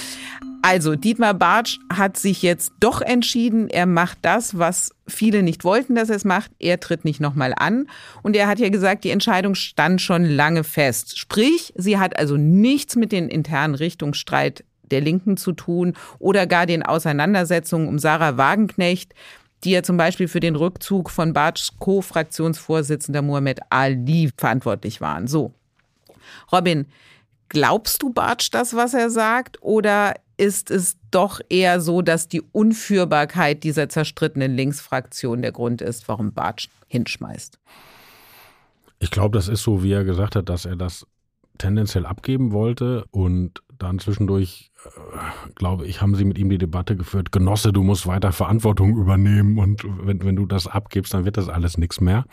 Also, 0.67 0.97
Dietmar 0.97 1.35
Bartsch 1.35 1.79
hat 1.93 2.17
sich 2.17 2.41
jetzt 2.41 2.73
doch 2.81 3.03
entschieden, 3.03 3.69
er 3.69 3.85
macht 3.85 4.17
das, 4.23 4.57
was 4.57 4.93
viele 5.07 5.43
nicht 5.43 5.63
wollten, 5.63 5.95
dass 5.95 6.09
er 6.09 6.17
es 6.17 6.25
macht. 6.25 6.53
Er 6.59 6.81
tritt 6.81 7.05
nicht 7.05 7.21
nochmal 7.21 7.53
an. 7.55 7.87
Und 8.23 8.35
er 8.35 8.49
hat 8.49 8.61
ja 8.61 8.71
gesagt, 8.71 9.05
die 9.05 9.11
Entscheidung 9.11 9.57
stand 9.57 10.01
schon 10.01 10.25
lange 10.25 10.65
fest. 10.65 11.19
Sprich, 11.19 11.75
sie 11.77 11.99
hat 11.99 12.19
also 12.19 12.39
nichts 12.39 12.97
mit 12.97 13.13
den 13.13 13.29
internen 13.29 13.75
Richtungsstreit 13.75 14.65
der 14.85 15.03
Linken 15.03 15.37
zu 15.37 15.53
tun 15.53 15.93
oder 16.19 16.47
gar 16.47 16.65
den 16.65 16.83
Auseinandersetzungen 16.83 17.87
um 17.87 17.99
Sarah 17.99 18.39
Wagenknecht, 18.39 19.13
die 19.65 19.73
ja 19.73 19.83
zum 19.83 19.99
Beispiel 19.99 20.29
für 20.29 20.41
den 20.41 20.57
Rückzug 20.57 21.11
von 21.11 21.35
Bartschs 21.35 21.73
Co-Fraktionsvorsitzender 21.79 23.21
Mohamed 23.21 23.61
Ali 23.69 24.31
verantwortlich 24.35 25.03
waren. 25.03 25.27
So. 25.27 25.53
Robin, 26.51 26.87
glaubst 27.51 28.03
du 28.03 28.15
Bartsch 28.15 28.49
das, 28.51 28.75
was 28.75 28.95
er 28.95 29.11
sagt? 29.11 29.59
Oder 29.61 30.15
ist 30.37 30.71
es 30.71 30.97
doch 31.11 31.41
eher 31.49 31.81
so, 31.81 32.03
dass 32.03 32.29
die 32.29 32.43
Unführbarkeit 32.43 33.65
dieser 33.65 33.89
zerstrittenen 33.89 34.55
Linksfraktion 34.55 35.43
der 35.43 35.53
Grund 35.53 35.81
ist, 35.81 36.09
warum 36.09 36.33
Bartsch 36.33 36.69
hinschmeißt. 36.89 37.59
Ich 38.99 39.11
glaube, 39.11 39.37
das 39.37 39.49
ist 39.49 39.63
so, 39.63 39.83
wie 39.83 39.93
er 39.93 40.05
gesagt 40.05 40.37
hat, 40.37 40.49
dass 40.49 40.65
er 40.65 40.77
das 40.77 41.07
tendenziell 41.59 42.07
abgeben 42.07 42.53
wollte 42.53 43.05
und 43.11 43.63
dann 43.79 43.99
zwischendurch, 43.99 44.71
äh, 44.85 45.51
glaube 45.55 45.87
ich, 45.87 46.01
haben 46.01 46.15
sie 46.15 46.25
mit 46.25 46.39
ihm 46.39 46.51
die 46.51 46.59
Debatte 46.59 46.97
geführt, 46.97 47.33
Genosse, 47.33 47.73
du 47.73 47.83
musst 47.83 48.07
weiter 48.07 48.33
Verantwortung 48.33 48.97
übernehmen 48.97 49.59
und 49.59 49.85
wenn, 49.85 50.25
wenn 50.25 50.37
du 50.37 50.47
das 50.47 50.67
abgibst, 50.67 51.15
dann 51.15 51.25
wird 51.25 51.37
das 51.37 51.49
alles 51.49 51.79
nichts 51.79 52.01
mehr. 52.01 52.25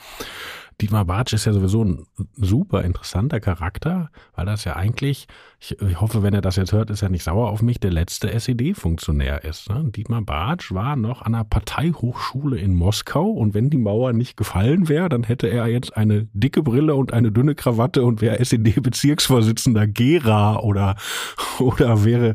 Dietmar 0.82 1.06
Bartsch 1.06 1.34
ist 1.34 1.46
ja 1.46 1.54
sowieso 1.54 1.84
ein 1.84 2.08
super 2.36 2.84
interessanter 2.84 3.40
Charakter, 3.40 4.10
weil 4.36 4.48
das 4.48 4.64
ja 4.64 4.76
eigentlich, 4.76 5.28
ich, 5.60 5.80
ich 5.80 6.02
hoffe, 6.02 6.24
wenn 6.24 6.34
er 6.34 6.42
das 6.42 6.56
jetzt 6.56 6.72
hört, 6.72 6.90
ist 6.90 7.04
er 7.04 7.10
nicht 7.10 7.24
sauer 7.24 7.50
auf 7.52 7.62
mich, 7.62 7.80
der 7.80 7.92
letzte 7.92 8.32
SED-Funktionär 8.32 9.44
ist. 9.44 9.70
Ne? 9.70 9.92
Dietmar 9.96 10.24
Bartsch 10.24 10.72
war 10.72 10.96
noch 10.96 11.22
an 11.22 11.34
der 11.34 11.44
Parteihochschule 11.44 12.58
in 12.58 12.74
Moskau 12.74 13.30
und 13.30 13.54
wenn 13.54 13.70
die 13.70 13.78
Mauer 13.78 14.14
nicht 14.14 14.38
gefallen 14.38 14.90
wäre, 14.90 15.08
dann 15.08 15.24
hätte 15.24 15.48
er 15.48 15.68
jetzt 15.68 15.96
eine 15.96 16.28
dicke 16.34 16.64
Brille 16.64 16.96
und 16.96 17.14
eine 17.14 17.32
dünne 17.32 17.54
Krawatte 17.54 18.04
und 18.04 18.22
wäre 18.22 18.40
SED-Bezirksvorsitzender 18.40 19.86
Gera 19.86 20.62
oder, 20.62 20.96
oder 21.60 22.04
wäre 22.04 22.34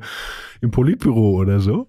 im 0.61 0.71
Politbüro 0.71 1.33
oder 1.33 1.59
so. 1.59 1.89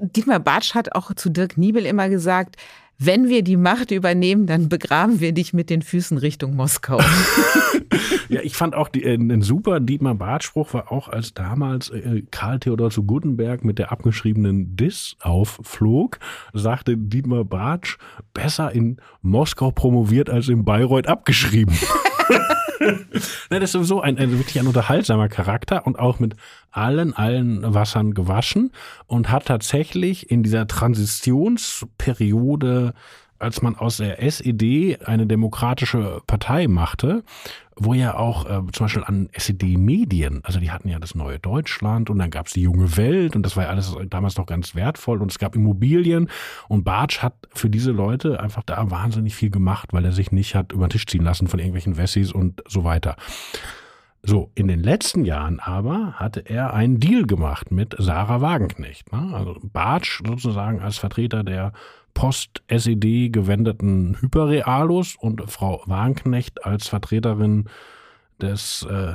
Dietmar 0.00 0.38
Bartsch 0.38 0.74
hat 0.74 0.94
auch 0.94 1.14
zu 1.14 1.30
Dirk 1.30 1.56
Niebel 1.56 1.86
immer 1.86 2.10
gesagt, 2.10 2.56
wenn 2.98 3.28
wir 3.28 3.42
die 3.42 3.56
Macht 3.56 3.90
übernehmen, 3.90 4.46
dann 4.46 4.68
begraben 4.68 5.20
wir 5.20 5.32
dich 5.32 5.52
mit 5.52 5.70
den 5.70 5.82
Füßen 5.82 6.18
Richtung 6.18 6.54
Moskau. 6.54 7.00
ja, 8.28 8.40
ich 8.42 8.56
fand 8.56 8.74
auch 8.74 8.88
die, 8.88 9.04
äh, 9.04 9.14
ein 9.14 9.42
super 9.42 9.80
Dietmar 9.80 10.14
Bartspruch 10.14 10.72
war 10.74 10.92
auch, 10.92 11.08
als 11.08 11.34
damals 11.34 11.90
äh, 11.90 12.22
Karl 12.30 12.60
Theodor 12.60 12.90
zu 12.90 13.04
Gutenberg 13.04 13.64
mit 13.64 13.78
der 13.78 13.92
abgeschriebenen 13.92 14.76
Diss 14.76 15.16
aufflog, 15.20 16.18
sagte 16.52 16.96
Dietmar 16.96 17.44
Bartsch, 17.44 17.98
besser 18.32 18.72
in 18.72 18.98
Moskau 19.22 19.70
promoviert 19.70 20.30
als 20.30 20.48
in 20.48 20.64
Bayreuth 20.64 21.06
abgeschrieben. 21.06 21.76
ne, 23.50 23.60
das 23.60 23.64
ist 23.64 23.72
sowieso 23.72 24.00
ein, 24.00 24.16
ein, 24.18 24.30
wirklich 24.32 24.58
ein 24.58 24.66
unterhaltsamer 24.66 25.28
Charakter 25.28 25.86
und 25.86 25.98
auch 25.98 26.18
mit 26.18 26.34
allen, 26.70 27.12
allen 27.14 27.74
Wassern 27.74 28.14
gewaschen 28.14 28.72
und 29.06 29.30
hat 29.30 29.44
tatsächlich 29.46 30.30
in 30.30 30.42
dieser 30.42 30.66
Transitionsperiode 30.66 32.94
als 33.38 33.62
man 33.62 33.76
aus 33.76 33.98
der 33.98 34.22
SED 34.22 34.98
eine 35.04 35.26
demokratische 35.26 36.22
Partei 36.26 36.66
machte, 36.66 37.22
wo 37.76 37.94
ja 37.94 38.16
auch 38.16 38.46
äh, 38.46 38.62
zum 38.72 38.84
Beispiel 38.84 39.04
an 39.04 39.28
SED-Medien, 39.32 40.40
also 40.44 40.60
die 40.60 40.70
hatten 40.70 40.88
ja 40.88 40.98
das 40.98 41.14
neue 41.14 41.38
Deutschland 41.38 42.10
und 42.10 42.18
dann 42.18 42.30
gab 42.30 42.46
es 42.46 42.52
die 42.52 42.62
junge 42.62 42.96
Welt 42.96 43.36
und 43.36 43.42
das 43.42 43.56
war 43.56 43.64
ja 43.64 43.70
alles 43.70 43.96
damals 44.08 44.36
noch 44.36 44.46
ganz 44.46 44.74
wertvoll 44.74 45.20
und 45.20 45.30
es 45.30 45.38
gab 45.38 45.56
Immobilien 45.56 46.28
und 46.68 46.84
Bartsch 46.84 47.20
hat 47.20 47.34
für 47.52 47.70
diese 47.70 47.90
Leute 47.90 48.40
einfach 48.40 48.62
da 48.64 48.90
wahnsinnig 48.90 49.34
viel 49.34 49.50
gemacht, 49.50 49.92
weil 49.92 50.04
er 50.04 50.12
sich 50.12 50.32
nicht 50.32 50.54
hat 50.54 50.72
über 50.72 50.86
den 50.86 50.90
Tisch 50.90 51.06
ziehen 51.06 51.24
lassen 51.24 51.48
von 51.48 51.58
irgendwelchen 51.58 51.96
Wessis 51.96 52.32
und 52.32 52.62
so 52.68 52.84
weiter. 52.84 53.16
So, 54.26 54.50
in 54.54 54.68
den 54.68 54.82
letzten 54.82 55.26
Jahren 55.26 55.60
aber 55.60 56.14
hatte 56.14 56.40
er 56.40 56.72
einen 56.72 56.98
Deal 56.98 57.26
gemacht 57.26 57.70
mit 57.70 57.94
Sarah 57.98 58.40
Wagenknecht. 58.40 59.12
Ne? 59.12 59.34
Also 59.34 59.58
Bartsch 59.62 60.22
sozusagen 60.26 60.80
als 60.80 60.96
Vertreter 60.96 61.44
der 61.44 61.72
Post-SED 62.14 63.28
gewendeten 63.28 64.16
Hyperrealos 64.18 65.16
und 65.16 65.42
Frau 65.50 65.82
Wagenknecht 65.84 66.64
als 66.64 66.88
Vertreterin 66.88 67.68
des 68.40 68.86
äh, 68.90 69.12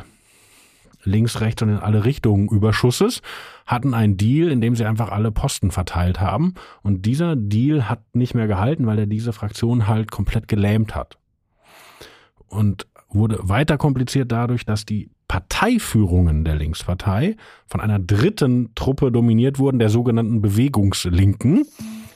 links, 1.03 1.41
rechts 1.41 1.63
und 1.63 1.69
in 1.69 1.77
alle 1.77 2.05
Richtungen 2.05 2.47
Überschusses 2.47 3.23
hatten 3.65 3.95
einen 3.95 4.15
Deal, 4.15 4.51
in 4.51 4.61
dem 4.61 4.75
sie 4.75 4.85
einfach 4.85 5.09
alle 5.09 5.31
Posten 5.31 5.71
verteilt 5.71 6.19
haben. 6.19 6.53
Und 6.83 7.07
dieser 7.07 7.35
Deal 7.35 7.89
hat 7.89 8.03
nicht 8.13 8.35
mehr 8.35 8.47
gehalten, 8.47 8.85
weil 8.85 8.99
er 8.99 9.07
diese 9.07 9.33
Fraktion 9.33 9.87
halt 9.87 10.11
komplett 10.11 10.47
gelähmt 10.47 10.93
hat. 10.93 11.17
Und 12.47 12.87
wurde 13.09 13.39
weiter 13.41 13.77
kompliziert 13.77 14.31
dadurch, 14.31 14.65
dass 14.65 14.85
die 14.85 15.09
Parteiführungen 15.27 16.43
der 16.43 16.55
Linkspartei 16.55 17.35
von 17.67 17.81
einer 17.81 17.99
dritten 17.99 18.73
Truppe 18.75 19.11
dominiert 19.11 19.59
wurden, 19.59 19.79
der 19.79 19.89
sogenannten 19.89 20.41
Bewegungslinken. 20.41 21.65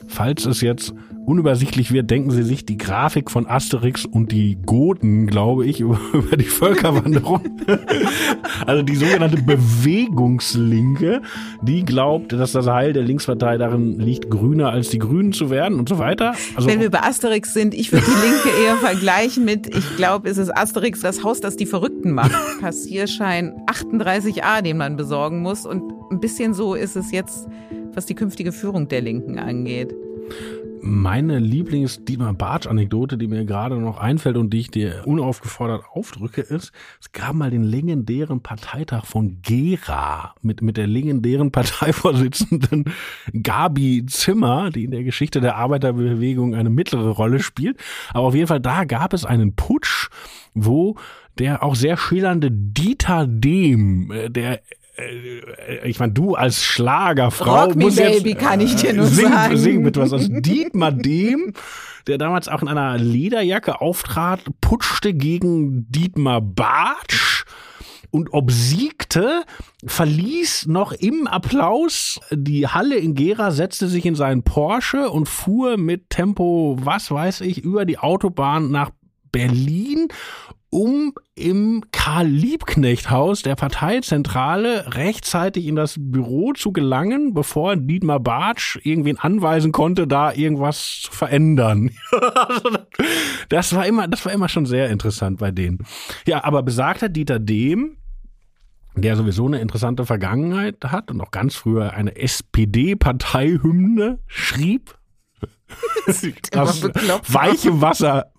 Falls 0.08 0.46
es 0.46 0.60
jetzt 0.60 0.94
unübersichtlich 1.26 1.92
wird, 1.92 2.10
denken 2.10 2.30
Sie 2.30 2.42
sich 2.42 2.66
die 2.66 2.76
Grafik 2.76 3.30
von 3.30 3.46
Asterix 3.46 4.04
und 4.04 4.32
die 4.32 4.58
Goten, 4.64 5.26
glaube 5.26 5.66
ich, 5.66 5.80
über, 5.80 6.36
die 6.36 6.44
Völkerwanderung. 6.44 7.40
also 8.66 8.82
die 8.82 8.96
sogenannte 8.96 9.40
Bewegungslinke, 9.42 11.22
die 11.62 11.84
glaubt, 11.84 12.32
dass 12.32 12.52
das 12.52 12.66
Heil 12.66 12.92
der 12.92 13.02
Linkspartei 13.02 13.56
darin 13.56 13.98
liegt, 13.98 14.30
grüner 14.30 14.70
als 14.70 14.90
die 14.90 14.98
Grünen 14.98 15.32
zu 15.32 15.50
werden 15.50 15.78
und 15.78 15.88
so 15.88 15.98
weiter. 15.98 16.34
Also 16.54 16.68
Wenn 16.68 16.80
wir 16.80 16.90
bei 16.90 17.02
Asterix 17.02 17.54
sind, 17.54 17.74
ich 17.74 17.92
würde 17.92 18.04
die 18.06 18.28
Linke 18.28 18.64
eher 18.64 18.76
vergleichen 18.76 19.44
mit, 19.44 19.74
ich 19.74 19.96
glaube, 19.96 20.28
es 20.28 20.38
ist 20.38 20.54
Asterix 20.54 21.00
das 21.00 21.24
Haus, 21.24 21.40
das 21.40 21.56
die 21.56 21.66
Verrückten 21.66 22.12
macht. 22.12 22.32
Passierschein 22.60 23.54
38a, 23.66 24.62
den 24.62 24.76
man 24.76 24.96
besorgen 24.96 25.40
muss. 25.40 25.64
Und 25.64 25.82
ein 26.10 26.20
bisschen 26.20 26.54
so 26.54 26.74
ist 26.74 26.96
es 26.96 27.10
jetzt 27.10 27.48
was 27.96 28.06
die 28.06 28.14
künftige 28.14 28.52
Führung 28.52 28.88
der 28.88 29.00
Linken 29.00 29.38
angeht. 29.38 29.94
Meine 30.86 31.38
Lieblings-Dietmar 31.38 32.34
Bartsch-Anekdote, 32.34 33.16
die 33.16 33.26
mir 33.26 33.46
gerade 33.46 33.76
noch 33.76 33.96
einfällt 33.96 34.36
und 34.36 34.52
die 34.52 34.60
ich 34.60 34.70
dir 34.70 35.04
unaufgefordert 35.06 35.84
aufdrücke, 35.90 36.42
ist, 36.42 36.72
es 37.00 37.10
gab 37.12 37.34
mal 37.34 37.50
den 37.50 37.62
legendären 37.62 38.42
Parteitag 38.42 39.06
von 39.06 39.38
Gera 39.40 40.34
mit, 40.42 40.60
mit 40.60 40.76
der 40.76 40.86
legendären 40.86 41.50
Parteivorsitzenden 41.52 42.84
Gabi 43.42 44.04
Zimmer, 44.06 44.68
die 44.68 44.84
in 44.84 44.90
der 44.90 45.04
Geschichte 45.04 45.40
der 45.40 45.56
Arbeiterbewegung 45.56 46.54
eine 46.54 46.68
mittlere 46.68 47.12
Rolle 47.12 47.40
spielt. 47.40 47.78
Aber 48.10 48.26
auf 48.26 48.34
jeden 48.34 48.48
Fall, 48.48 48.60
da 48.60 48.84
gab 48.84 49.14
es 49.14 49.24
einen 49.24 49.56
Putsch, 49.56 50.10
wo 50.52 50.96
der 51.38 51.62
auch 51.62 51.76
sehr 51.76 51.96
schillernde 51.96 52.50
Dieter 52.50 53.26
Dehm, 53.26 54.10
äh, 54.10 54.28
der 54.28 54.60
ich 55.84 55.98
meine, 55.98 56.12
du 56.12 56.34
als 56.34 56.62
Schlagerfrau 56.62 57.64
Rock 57.64 57.76
me 57.76 57.84
musst 57.84 57.96
baby, 57.96 58.30
jetzt, 58.30 58.40
kann 58.40 58.60
ich 58.60 58.76
dir 58.76 58.92
nur 58.92 59.06
sing, 59.06 59.28
sagen. 59.28 59.56
Sing 59.56 59.82
bitte 59.82 60.00
was. 60.00 60.12
Also 60.12 60.28
Dietmar 60.28 60.92
Dehm, 60.92 61.52
der 62.06 62.18
damals 62.18 62.48
auch 62.48 62.62
in 62.62 62.68
einer 62.68 62.96
Lederjacke 62.96 63.80
auftrat, 63.80 64.40
putschte 64.60 65.12
gegen 65.12 65.90
Dietmar 65.90 66.40
Bartsch 66.40 67.44
und 68.10 68.32
obsiegte, 68.32 69.42
verließ 69.84 70.66
noch 70.66 70.92
im 70.92 71.26
Applaus 71.26 72.20
die 72.30 72.68
Halle 72.68 72.96
in 72.96 73.14
Gera, 73.14 73.50
setzte 73.50 73.88
sich 73.88 74.06
in 74.06 74.14
seinen 74.14 74.44
Porsche 74.44 75.10
und 75.10 75.28
fuhr 75.28 75.76
mit 75.76 76.10
Tempo, 76.10 76.76
was 76.80 77.10
weiß 77.10 77.40
ich, 77.40 77.64
über 77.64 77.84
die 77.84 77.98
Autobahn 77.98 78.70
nach 78.70 78.90
Berlin 79.32 80.06
um 80.74 81.14
im 81.36 81.84
Karl-Liebknecht-Haus 81.92 83.42
der 83.42 83.54
Parteizentrale 83.54 84.96
rechtzeitig 84.96 85.66
in 85.66 85.76
das 85.76 85.94
Büro 85.96 86.52
zu 86.52 86.72
gelangen, 86.72 87.32
bevor 87.32 87.76
Dietmar 87.76 88.18
Bartsch 88.18 88.80
irgendwen 88.82 89.16
anweisen 89.16 89.70
konnte, 89.70 90.08
da 90.08 90.32
irgendwas 90.32 91.02
zu 91.02 91.12
verändern. 91.12 91.92
das 93.50 93.72
war 93.76 93.86
immer, 93.86 94.08
das 94.08 94.24
war 94.24 94.32
immer 94.32 94.48
schon 94.48 94.66
sehr 94.66 94.90
interessant 94.90 95.38
bei 95.38 95.52
denen. 95.52 95.86
Ja, 96.26 96.42
aber 96.42 96.64
besagter 96.64 97.08
Dieter 97.08 97.38
Dehm, 97.38 97.98
der 98.96 99.14
sowieso 99.14 99.46
eine 99.46 99.60
interessante 99.60 100.04
Vergangenheit 100.04 100.84
hat 100.84 101.08
und 101.12 101.20
auch 101.20 101.30
ganz 101.30 101.54
früher 101.54 101.92
eine 101.92 102.16
SPD-Parteihymne 102.16 104.18
schrieb. 104.26 104.98
Das 106.50 106.82
weiche 106.82 107.80
Wasser 107.80 108.33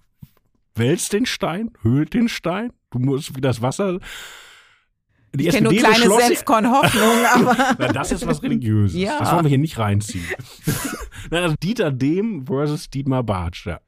wälzt 0.75 1.13
den 1.13 1.25
Stein, 1.25 1.71
höhlt 1.81 2.13
den 2.13 2.29
Stein, 2.29 2.71
du 2.91 2.99
musst 2.99 3.35
wie 3.35 3.41
das 3.41 3.61
Wasser. 3.61 3.99
Die 5.33 5.47
ich 5.47 5.53
kenne 5.53 5.69
nur 5.69 5.77
kleine 5.77 6.09
Senfkorn-Hoffnung, 6.09 7.25
aber. 7.33 7.75
Na, 7.77 7.87
das 7.91 8.11
ist 8.11 8.25
was 8.25 8.41
Religiöses. 8.41 8.97
Ja. 8.97 9.19
Das 9.19 9.33
wollen 9.33 9.43
wir 9.43 9.49
hier 9.49 9.57
nicht 9.57 9.77
reinziehen. 9.77 10.25
Na, 11.29 11.41
also 11.41 11.55
Dieter 11.61 11.91
Dehm 11.91 12.45
versus 12.45 12.89
Dietmar 12.89 13.23
Bartsch, 13.23 13.65
ja. 13.65 13.79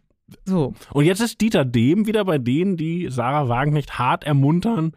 So. 0.43 0.73
Und 0.91 1.05
jetzt 1.05 1.21
ist 1.21 1.39
Dieter 1.39 1.63
Dehm 1.63 2.05
wieder 2.05 2.25
bei 2.25 2.37
denen, 2.37 2.75
die 2.75 3.07
Sarah 3.09 3.47
Wagenknecht 3.47 3.97
hart 3.97 4.25
ermuntern, 4.25 4.91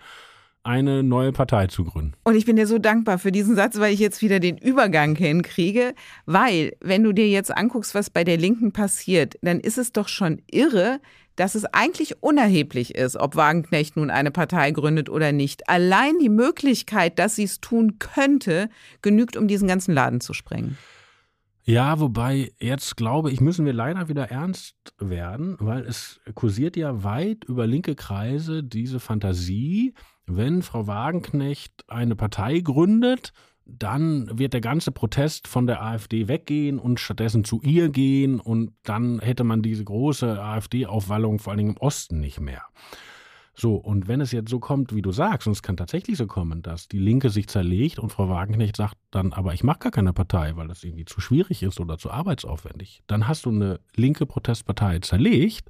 eine 0.62 1.02
neue 1.02 1.32
Partei 1.32 1.66
zu 1.66 1.84
gründen. 1.84 2.14
Und 2.24 2.34
ich 2.34 2.44
bin 2.44 2.56
dir 2.56 2.66
so 2.66 2.78
dankbar 2.78 3.18
für 3.18 3.32
diesen 3.32 3.56
Satz, 3.56 3.78
weil 3.78 3.92
ich 3.94 4.00
jetzt 4.00 4.22
wieder 4.22 4.40
den 4.40 4.58
Übergang 4.58 5.16
hinkriege. 5.16 5.94
Weil, 6.26 6.72
wenn 6.80 7.02
du 7.02 7.12
dir 7.12 7.28
jetzt 7.28 7.56
anguckst, 7.56 7.94
was 7.94 8.10
bei 8.10 8.24
der 8.24 8.36
Linken 8.36 8.72
passiert, 8.72 9.36
dann 9.42 9.60
ist 9.60 9.78
es 9.78 9.92
doch 9.92 10.08
schon 10.08 10.42
irre, 10.50 11.00
dass 11.36 11.54
es 11.54 11.64
eigentlich 11.64 12.22
unerheblich 12.22 12.94
ist, 12.94 13.16
ob 13.16 13.36
Wagenknecht 13.36 13.96
nun 13.96 14.10
eine 14.10 14.30
Partei 14.30 14.72
gründet 14.72 15.08
oder 15.08 15.32
nicht. 15.32 15.68
Allein 15.68 16.18
die 16.18 16.28
Möglichkeit, 16.28 17.18
dass 17.18 17.36
sie 17.36 17.44
es 17.44 17.60
tun 17.60 17.98
könnte, 17.98 18.68
genügt, 19.00 19.36
um 19.38 19.48
diesen 19.48 19.66
ganzen 19.66 19.94
Laden 19.94 20.20
zu 20.20 20.34
sprengen. 20.34 20.76
Ja, 21.64 22.00
wobei 22.00 22.52
jetzt 22.58 22.96
glaube 22.96 23.30
ich, 23.30 23.40
müssen 23.40 23.64
wir 23.64 23.72
leider 23.72 24.08
wieder 24.08 24.30
ernst 24.30 24.74
werden, 24.98 25.56
weil 25.60 25.82
es 25.86 26.20
kursiert 26.34 26.76
ja 26.76 27.04
weit 27.04 27.44
über 27.44 27.66
linke 27.66 27.94
Kreise 27.94 28.64
diese 28.64 28.98
Fantasie, 28.98 29.94
wenn 30.36 30.62
Frau 30.62 30.86
Wagenknecht 30.86 31.84
eine 31.88 32.16
Partei 32.16 32.60
gründet, 32.60 33.32
dann 33.66 34.38
wird 34.38 34.52
der 34.52 34.60
ganze 34.60 34.90
Protest 34.90 35.46
von 35.46 35.66
der 35.66 35.82
AfD 35.82 36.28
weggehen 36.28 36.78
und 36.78 36.98
stattdessen 36.98 37.44
zu 37.44 37.60
ihr 37.62 37.88
gehen 37.88 38.40
und 38.40 38.72
dann 38.82 39.20
hätte 39.20 39.44
man 39.44 39.62
diese 39.62 39.84
große 39.84 40.42
AfD-Aufwallung 40.42 41.38
vor 41.38 41.52
allen 41.52 41.58
Dingen 41.58 41.70
im 41.70 41.76
Osten 41.76 42.20
nicht 42.20 42.40
mehr. 42.40 42.62
So, 43.54 43.74
und 43.74 44.08
wenn 44.08 44.20
es 44.20 44.32
jetzt 44.32 44.48
so 44.48 44.58
kommt, 44.58 44.94
wie 44.94 45.02
du 45.02 45.12
sagst, 45.12 45.46
und 45.46 45.52
es 45.52 45.62
kann 45.62 45.76
tatsächlich 45.76 46.16
so 46.16 46.26
kommen, 46.26 46.62
dass 46.62 46.88
die 46.88 46.98
Linke 46.98 47.30
sich 47.30 47.48
zerlegt 47.48 47.98
und 47.98 48.10
Frau 48.10 48.28
Wagenknecht 48.28 48.76
sagt 48.76 48.96
dann, 49.10 49.32
aber 49.32 49.52
ich 49.52 49.62
mache 49.62 49.80
gar 49.80 49.92
keine 49.92 50.12
Partei, 50.12 50.56
weil 50.56 50.68
das 50.68 50.82
irgendwie 50.82 51.04
zu 51.04 51.20
schwierig 51.20 51.62
ist 51.62 51.78
oder 51.78 51.98
zu 51.98 52.10
arbeitsaufwendig, 52.10 53.02
dann 53.06 53.28
hast 53.28 53.44
du 53.44 53.50
eine 53.50 53.80
linke 53.94 54.24
Protestpartei 54.24 55.00
zerlegt 55.00 55.68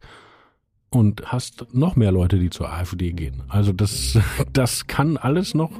und 0.91 1.23
hast 1.27 1.67
noch 1.73 1.97
mehr 1.97 2.13
Leute, 2.13 2.39
die 2.39 2.51
zur 2.51 2.73
AfD 2.73 3.13
gehen. 3.13 3.43
Also 3.49 3.73
das, 3.73 4.19
das 4.53 4.87
kann 4.87 5.17
alles 5.17 5.55
noch 5.55 5.71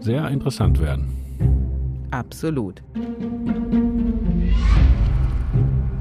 sehr 0.00 0.28
interessant 0.28 0.80
werden. 0.80 1.16
Absolut. 2.10 2.82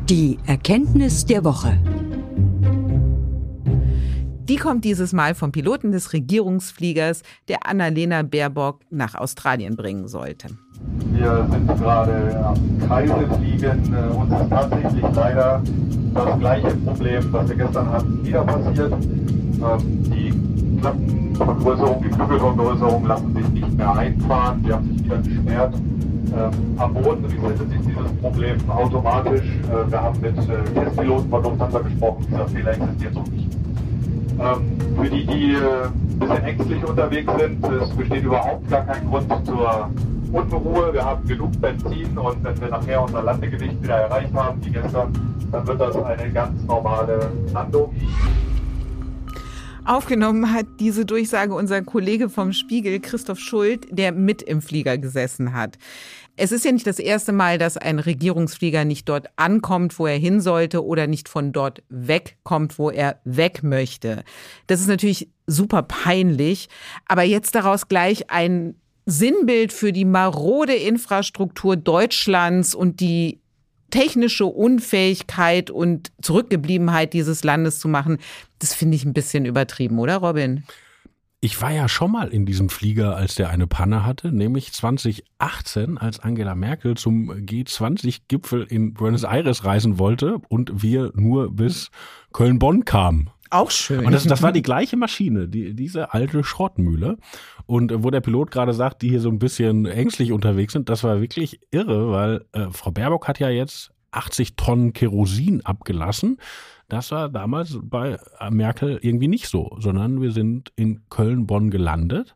Die 0.10 0.38
Erkenntnis 0.46 1.26
der 1.26 1.44
Woche. 1.44 1.80
Die 4.48 4.58
kommt 4.58 4.86
dieses 4.86 5.12
Mal 5.12 5.34
vom 5.34 5.52
Piloten 5.52 5.92
des 5.92 6.14
Regierungsfliegers, 6.14 7.24
der 7.48 7.66
Annalena 7.68 8.22
Baerbock 8.22 8.82
nach 8.92 9.16
Australien 9.16 9.76
bringen 9.76 10.08
sollte. 10.08 10.50
Wir 11.12 11.48
sind 11.50 11.68
gerade 11.80 12.46
am 12.46 12.88
Kreise 12.88 13.14
fliegen. 13.38 13.94
Äh, 13.94 14.16
Uns 14.16 14.32
ist 14.42 14.50
tatsächlich 14.50 15.06
leider 15.16 15.62
das 16.14 16.40
gleiche 16.40 16.68
Problem, 16.78 17.24
was 17.32 17.50
wir 17.50 17.56
gestern 17.56 17.90
hatten, 17.90 18.26
wieder 18.26 18.44
passiert. 18.44 18.94
Ähm, 18.94 20.04
Die 20.12 20.34
Klappenvergrößerung, 20.82 22.04
die 22.04 22.10
Flügelvergrößerung 22.14 23.06
lassen 23.08 23.34
sich 23.36 23.48
nicht 23.50 23.78
mehr 23.78 23.92
einfahren. 23.98 24.64
Die 24.66 24.74
haben 24.74 24.88
sich 24.88 25.04
wieder 25.06 25.18
gesperrt. 25.18 25.74
Ähm, 25.76 26.52
Am 26.78 26.94
Boden 26.94 27.26
resettet 27.26 27.70
sich 27.72 27.82
dieses 27.88 28.12
Problem 28.22 28.58
automatisch. 28.70 29.42
Äh, 29.72 29.92
Wir 29.92 30.02
haben 30.02 30.20
mit 30.22 30.38
äh, 30.38 30.64
Testpiloten 30.74 31.30
von 31.30 31.44
Lufthansa 31.44 31.80
gesprochen. 31.80 32.26
Dieser 32.30 32.48
Fehler 32.50 32.72
existiert 32.72 33.14
so 33.14 33.22
nicht. 33.32 33.56
Ähm, 34.38 34.96
für 35.02 35.10
die, 35.10 35.26
die 35.26 35.56
ein 35.56 36.20
bisschen 36.20 36.44
ängstlich 36.44 36.86
unterwegs 36.86 37.32
sind, 37.40 37.66
es 37.66 37.90
besteht 37.92 38.24
überhaupt 38.24 38.70
gar 38.70 38.82
kein 38.82 39.08
Grund 39.10 39.28
zur 39.46 39.90
Unruhe. 40.36 40.94
Wir 40.94 41.06
haben 41.06 41.26
genug 41.26 41.60
Benzin 41.62 42.18
und 42.18 42.44
wenn 42.44 42.60
wir 42.60 42.68
nachher 42.68 43.02
unser 43.02 43.24
Landegewicht 43.24 43.82
wieder 43.82 43.96
erreicht 43.96 44.34
haben, 44.34 44.64
wie 44.66 44.70
gestern, 44.70 45.14
dann 45.52 45.66
wird 45.66 45.80
das 45.80 45.96
eine 45.96 46.32
ganz 46.32 46.62
normale 46.66 47.32
Landung. 47.54 47.96
Aufgenommen 49.86 50.52
hat 50.52 50.66
diese 50.80 51.06
Durchsage 51.06 51.54
unser 51.54 51.84
Kollege 51.84 52.28
vom 52.28 52.54
Spiegel, 52.54 53.00
Christoph 53.00 53.40
Schuld, 53.40 53.88
der 53.92 54.12
mit 54.12 54.42
im 54.42 54.62
Flieger 54.62 54.98
gesessen 54.98 55.54
hat. 55.54 55.78
Es 56.36 56.52
ist 56.52 56.66
ja 56.66 56.72
nicht 56.72 56.88
das 56.88 57.00
erste 57.00 57.32
Mal, 57.32 57.58
dass 57.60 57.78
ein 57.78 58.00
Regierungsflieger 58.00 58.84
nicht 58.84 59.08
dort 59.08 59.28
ankommt, 59.38 59.98
wo 60.00 60.08
er 60.08 60.18
hin 60.18 60.42
sollte 60.42 60.84
oder 60.84 61.08
nicht 61.08 61.30
von 61.30 61.54
dort 61.54 61.84
wegkommt, 61.90 62.78
wo 62.78 62.90
er 62.90 63.22
weg 63.24 63.64
möchte. 63.64 64.24
Das 64.68 64.82
ist 64.82 64.88
natürlich 64.88 65.30
super 65.48 65.84
peinlich, 65.84 66.68
aber 67.08 67.22
jetzt 67.22 67.54
daraus 67.54 67.88
gleich 67.88 68.32
ein 68.32 68.76
Sinnbild 69.06 69.72
für 69.72 69.92
die 69.94 70.06
marode 70.06 70.74
Infrastruktur 70.74 71.76
Deutschlands 71.76 72.74
und 72.74 73.00
die 73.00 73.40
technische 73.92 74.46
Unfähigkeit 74.46 75.70
und 75.70 76.12
Zurückgebliebenheit 76.22 77.14
dieses 77.14 77.44
Landes 77.44 77.80
zu 77.80 77.88
machen, 77.88 78.18
das 78.60 78.74
finde 78.74 78.96
ich 78.96 79.06
ein 79.06 79.14
bisschen 79.14 79.46
übertrieben, 79.46 80.00
oder 80.00 80.18
Robin? 80.18 80.64
Ich 81.40 81.62
war 81.62 81.72
ja 81.72 81.88
schon 81.88 82.12
mal 82.12 82.30
in 82.30 82.48
diesem 82.48 82.70
Flieger, 82.70 83.16
als 83.16 83.36
der 83.36 83.52
eine 83.52 83.68
Panne 83.68 84.04
hatte, 84.04 84.32
nämlich 84.32 84.74
2018, 84.74 86.00
als 86.00 86.20
Angela 86.20 86.56
Merkel 86.56 86.98
zum 86.98 87.30
G20-Gipfel 87.30 88.64
in 88.64 88.96
Buenos 88.96 89.24
Aires 89.24 89.64
reisen 89.64 90.00
wollte 90.00 90.42
und 90.50 90.82
wir 90.82 91.12
nur 91.14 91.56
bis 91.56 91.92
Köln-Bonn 92.34 92.84
kamen. 92.84 93.30
Auch 93.50 93.72
schön. 93.72 94.06
Und 94.06 94.12
das, 94.12 94.24
das 94.24 94.42
war 94.42 94.52
die 94.52 94.62
gleiche 94.62 94.98
Maschine, 94.98 95.48
die, 95.48 95.74
diese 95.74 96.14
alte 96.14 96.44
Schrottmühle. 96.44 97.18
Und 97.66 97.92
äh, 97.92 98.04
wo 98.04 98.10
der 98.10 98.22
Pilot 98.22 98.52
gerade 98.52 98.74
sagt, 98.74 99.02
die 99.02 99.10
hier 99.10 99.22
so 99.22 99.30
ein 99.30 99.40
bisschen 99.40 99.86
ängstlich 99.86 100.32
unterwegs 100.32 100.74
sind, 100.74 100.90
das 100.90 101.04
war 101.04 101.22
wirklich 101.22 101.60
irre, 101.72 102.12
weil 102.12 102.46
äh, 102.54 102.72
Frau 102.72 102.92
Baerbock 102.92 103.28
hat 103.28 103.40
ja 103.40 103.50
jetzt 103.50 103.92
80 104.12 104.56
Tonnen 104.56 104.94
Kerosin 104.94 105.62
abgelassen. 105.66 106.38
Das 106.88 107.12
war 107.12 107.30
damals 107.30 107.80
bei 107.82 108.18
Merkel 108.52 109.00
irgendwie 109.02 109.28
nicht 109.28 109.48
so, 109.48 109.76
sondern 109.80 110.22
wir 110.22 110.32
sind 110.32 110.72
in 110.76 111.02
Köln-Bonn 111.10 111.72
gelandet 111.72 112.36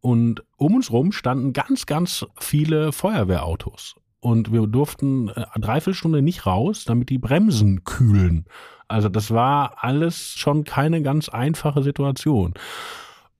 und 0.00 0.42
um 0.56 0.76
uns 0.76 0.90
rum 0.90 1.12
standen 1.12 1.52
ganz, 1.52 1.86
ganz 1.86 2.26
viele 2.38 2.92
Feuerwehrautos. 2.92 3.96
Und 4.20 4.52
wir 4.52 4.66
durften 4.66 5.28
äh, 5.28 5.44
dreiviertel 5.58 5.94
Stunde 5.94 6.22
nicht 6.22 6.46
raus, 6.46 6.84
damit 6.84 7.08
die 7.08 7.18
Bremsen 7.18 7.84
kühlen. 7.84 8.44
Also 8.90 9.08
das 9.08 9.30
war 9.30 9.84
alles 9.84 10.34
schon 10.36 10.64
keine 10.64 11.00
ganz 11.00 11.28
einfache 11.28 11.82
Situation. 11.82 12.54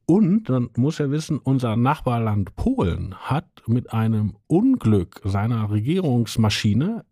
Und 0.06 0.48
dann 0.48 0.70
muss 0.76 1.00
er 1.00 1.10
wissen, 1.10 1.38
unser 1.38 1.76
Nachbarland 1.76 2.54
Polen 2.54 3.14
hat 3.16 3.46
mit 3.66 3.92
einem 3.92 4.36
Unglück 4.46 5.20
seiner 5.24 5.70
Regierungsmaschine 5.70 7.04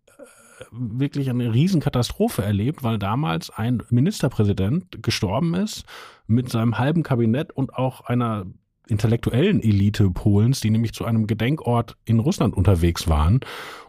wirklich 0.71 1.31
eine 1.31 1.53
Riesenkatastrophe 1.53 2.43
erlebt, 2.43 2.83
weil 2.83 2.99
damals 2.99 3.51
ein 3.51 3.83
Ministerpräsident 3.91 5.03
gestorben 5.03 5.55
ist 5.55 5.85
mit 6.27 6.49
seinem 6.49 6.79
halben 6.79 7.03
Kabinett 7.03 7.53
und 7.53 7.75
auch 7.75 8.03
einer 8.03 8.47
intellektuellen 8.89 9.63
Elite 9.63 10.11
Polens, 10.11 10.61
die 10.61 10.71
nämlich 10.71 10.93
zu 10.93 11.05
einem 11.05 11.27
Gedenkort 11.27 11.97
in 12.05 12.21
Russland 12.21 12.55
unterwegs 12.57 13.09
waren. 13.09 13.41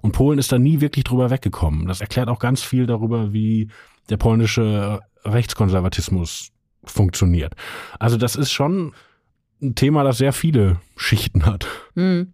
Und 0.01 0.12
Polen 0.12 0.39
ist 0.39 0.51
da 0.51 0.59
nie 0.59 0.81
wirklich 0.81 1.05
drüber 1.05 1.29
weggekommen. 1.29 1.88
Das 1.88 2.01
erklärt 2.01 2.29
auch 2.29 2.39
ganz 2.39 2.62
viel 2.62 2.85
darüber, 2.85 3.31
wie 3.33 3.69
der 4.10 4.17
polnische 4.17 5.00
Rechtskonservatismus 5.24 6.52
funktioniert. 6.84 7.54
Also 8.00 8.17
das 8.17 8.36
ist 8.36 8.52
schon 8.52 8.93
ein 9.62 9.76
Thema, 9.76 10.04
das 10.04 10.17
sehr 10.17 10.34
viele 10.34 10.80
Schichten 10.95 11.45
hat. 11.45 11.67
Hm. 11.95 12.34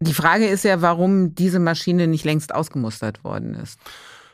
Die 0.00 0.14
Frage 0.14 0.46
ist 0.46 0.64
ja, 0.64 0.80
warum 0.80 1.34
diese 1.34 1.58
Maschine 1.58 2.06
nicht 2.06 2.24
längst 2.24 2.54
ausgemustert 2.54 3.24
worden 3.24 3.54
ist. 3.54 3.80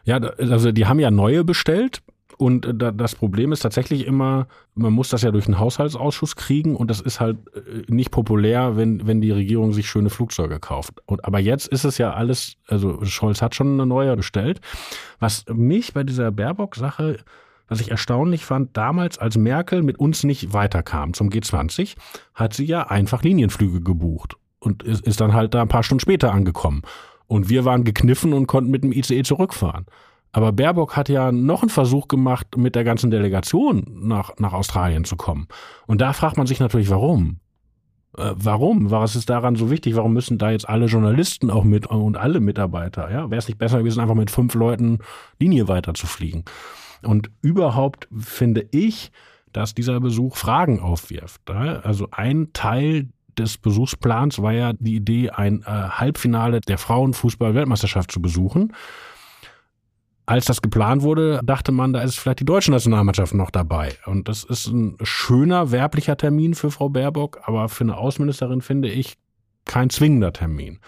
Ja, 0.05 0.17
also 0.17 0.73
die 0.73 0.87
haben 0.87 0.99
ja 0.99 1.11
neue 1.11 1.45
bestellt. 1.45 2.03
Und 2.37 2.69
das 2.77 3.15
Problem 3.15 3.53
ist 3.53 3.61
tatsächlich 3.61 4.07
immer, 4.07 4.47
man 4.75 4.93
muss 4.93 5.09
das 5.09 5.23
ja 5.23 5.31
durch 5.31 5.47
einen 5.47 5.59
Haushaltsausschuss 5.59 6.37
kriegen 6.37 6.77
und 6.77 6.91
das 6.91 7.01
ist 7.01 7.21
halt 7.21 7.39
äh, 7.55 7.83
nicht 7.89 8.11
populär, 8.11 8.77
wenn, 8.77 9.07
wenn 9.07 9.21
die 9.21 9.31
Regierung 9.31 9.73
sich 9.73 9.89
schöne 9.89 10.11
Flugzeuge 10.11 10.59
kauft. 10.59 10.95
Und, 11.07 11.25
aber 11.25 11.39
jetzt 11.39 11.69
ist 11.69 11.85
es 11.85 11.99
ja 11.99 12.13
alles, 12.13 12.57
also 12.67 13.05
Scholz 13.05 13.41
hat 13.41 13.55
schon 13.55 13.75
eine 13.75 13.87
neue 13.87 14.17
bestellt. 14.17 14.61
Was 15.21 15.45
mich 15.49 15.95
bei 15.95 16.03
dieser 16.03 16.31
Baerbock-Sache 16.31 17.19
was 17.69 17.81
ich 17.81 17.91
erstaunlich 17.91 18.45
fand, 18.45 18.77
damals, 18.77 19.19
als 19.19 19.37
Merkel 19.37 19.83
mit 19.83 19.99
uns 19.99 20.23
nicht 20.25 20.53
weiterkam 20.53 21.15
zum 21.15 21.31
G20, 21.31 21.95
hat 22.35 22.53
sie 22.53 22.67
ja 22.67 22.89
einfach 22.89 23.23
Linienflüge 23.23 23.81
gebucht 23.81 24.37
und 24.59 24.83
ist, 24.83 25.07
ist 25.07 25.21
dann 25.21 25.33
halt 25.33 25.55
da 25.55 25.63
ein 25.63 25.69
paar 25.69 25.83
Stunden 25.83 26.01
später 26.01 26.33
angekommen. 26.33 26.83
Und 27.27 27.49
wir 27.49 27.65
waren 27.65 27.85
gekniffen 27.85 28.33
und 28.33 28.47
konnten 28.47 28.71
mit 28.71 28.85
dem 28.85 28.93
ICE 28.93 29.23
zurückfahren. 29.23 29.87
Aber 30.35 30.51
Baerbock 30.51 30.97
hat 30.97 31.09
ja 31.09 31.31
noch 31.31 31.63
einen 31.63 31.71
Versuch 31.71 32.09
gemacht, 32.09 32.57
mit 32.57 32.75
der 32.75 32.83
ganzen 32.83 33.13
Delegation 33.13 33.87
nach, 33.89 34.33
nach 34.39 34.53
Australien 34.53 35.05
zu 35.05 35.15
kommen. 35.15 35.47
Und 35.87 36.01
da 36.01 36.13
fragt 36.13 36.37
man 36.37 36.49
sich 36.49 36.59
natürlich, 36.59 36.91
warum? 36.91 37.39
Äh, 38.19 38.33
warum? 38.35 38.91
Was 38.91 39.15
ist 39.15 39.31
daran 39.31 39.55
so 39.55 39.71
wichtig? 39.71 39.95
Warum 39.95 40.13
müssen 40.13 40.37
da 40.37 40.51
jetzt 40.51 40.69
alle 40.69 40.87
Journalisten 40.87 41.53
auch 41.53 41.63
mit 41.63 41.87
und 41.87 42.17
alle 42.17 42.41
Mitarbeiter? 42.41 43.13
Ja, 43.13 43.31
wäre 43.31 43.39
es 43.39 43.47
nicht 43.47 43.59
besser 43.59 43.79
gewesen, 43.79 44.01
einfach 44.01 44.17
mit 44.17 44.29
fünf 44.29 44.55
Leuten 44.55 44.99
Linie 45.39 45.69
weiter 45.69 45.95
zu 45.95 46.09
fliegen? 46.09 46.45
Und 47.03 47.31
überhaupt 47.41 48.09
finde 48.19 48.67
ich, 48.73 49.13
dass 49.53 49.73
dieser 49.73 50.01
Besuch 50.01 50.37
Fragen 50.37 50.81
aufwirft. 50.81 51.49
Also 51.49 52.09
ein 52.11 52.49
Teil 52.53 53.09
des 53.39 53.57
Besuchsplans 53.57 54.43
war 54.43 54.53
ja 54.53 54.73
die 54.73 54.97
Idee, 54.97 55.31
ein 55.31 55.63
äh, 55.63 55.67
Halbfinale 55.67 56.61
der 56.61 56.79
Frauenfußball-Weltmeisterschaft 56.79 58.11
zu 58.11 58.21
besuchen. 58.21 58.73
Als 60.27 60.47
das 60.47 60.63
geplant 60.63 61.03
wurde, 61.03 61.41
dachte 61.45 61.71
man, 61.71 61.93
da 61.93 62.01
ist 62.01 62.19
vielleicht 62.19 62.41
die 62.41 62.47
deutsche 62.47 62.71
Nationalmannschaft 62.71 63.35
noch 63.35 63.51
dabei. 63.51 63.95
Und 64.07 64.29
das 64.29 64.45
ist 64.45 64.69
ein 64.69 64.97
schöner 65.03 65.71
werblicher 65.71 66.17
Termin 66.17 66.55
für 66.55 66.71
Frau 66.71 66.89
Baerbock, 66.89 67.41
aber 67.45 67.69
für 67.69 67.85
eine 67.85 67.99
Außenministerin 67.99 68.63
finde 68.63 68.89
ich 68.89 69.17
kein 69.67 69.91
zwingender 69.91 70.33
Termin. 70.33 70.79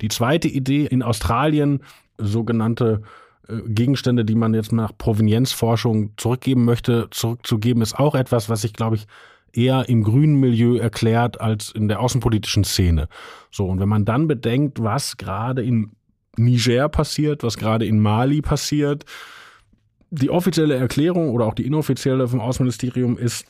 Die 0.00 0.08
zweite 0.08 0.48
Idee 0.48 0.86
in 0.86 1.02
Australien, 1.02 1.82
sogenannte 2.18 3.02
äh, 3.48 3.60
Gegenstände, 3.66 4.24
die 4.24 4.34
man 4.34 4.54
jetzt 4.54 4.72
nach 4.72 4.92
Provenienzforschung 4.96 6.12
zurückgeben 6.16 6.64
möchte, 6.64 7.08
zurückzugeben, 7.10 7.82
ist 7.82 7.98
auch 7.98 8.14
etwas, 8.14 8.48
was 8.48 8.64
ich, 8.64 8.72
glaube 8.72 8.96
ich, 8.96 9.06
eher 9.52 9.88
im 9.88 10.02
grünen 10.02 10.36
Milieu 10.36 10.76
erklärt 10.76 11.40
als 11.40 11.70
in 11.70 11.88
der 11.88 12.00
außenpolitischen 12.00 12.64
Szene. 12.64 13.08
So, 13.50 13.66
und 13.66 13.80
wenn 13.80 13.88
man 13.88 14.04
dann 14.04 14.28
bedenkt, 14.28 14.82
was 14.82 15.16
gerade 15.16 15.62
in 15.62 15.92
Niger 16.36 16.88
passiert, 16.88 17.42
was 17.42 17.56
gerade 17.56 17.86
in 17.86 18.00
Mali 18.00 18.40
passiert, 18.40 19.04
die 20.10 20.30
offizielle 20.30 20.74
Erklärung 20.74 21.30
oder 21.30 21.46
auch 21.46 21.54
die 21.54 21.66
inoffizielle 21.66 22.26
vom 22.26 22.40
Außenministerium 22.40 23.16
ist, 23.16 23.46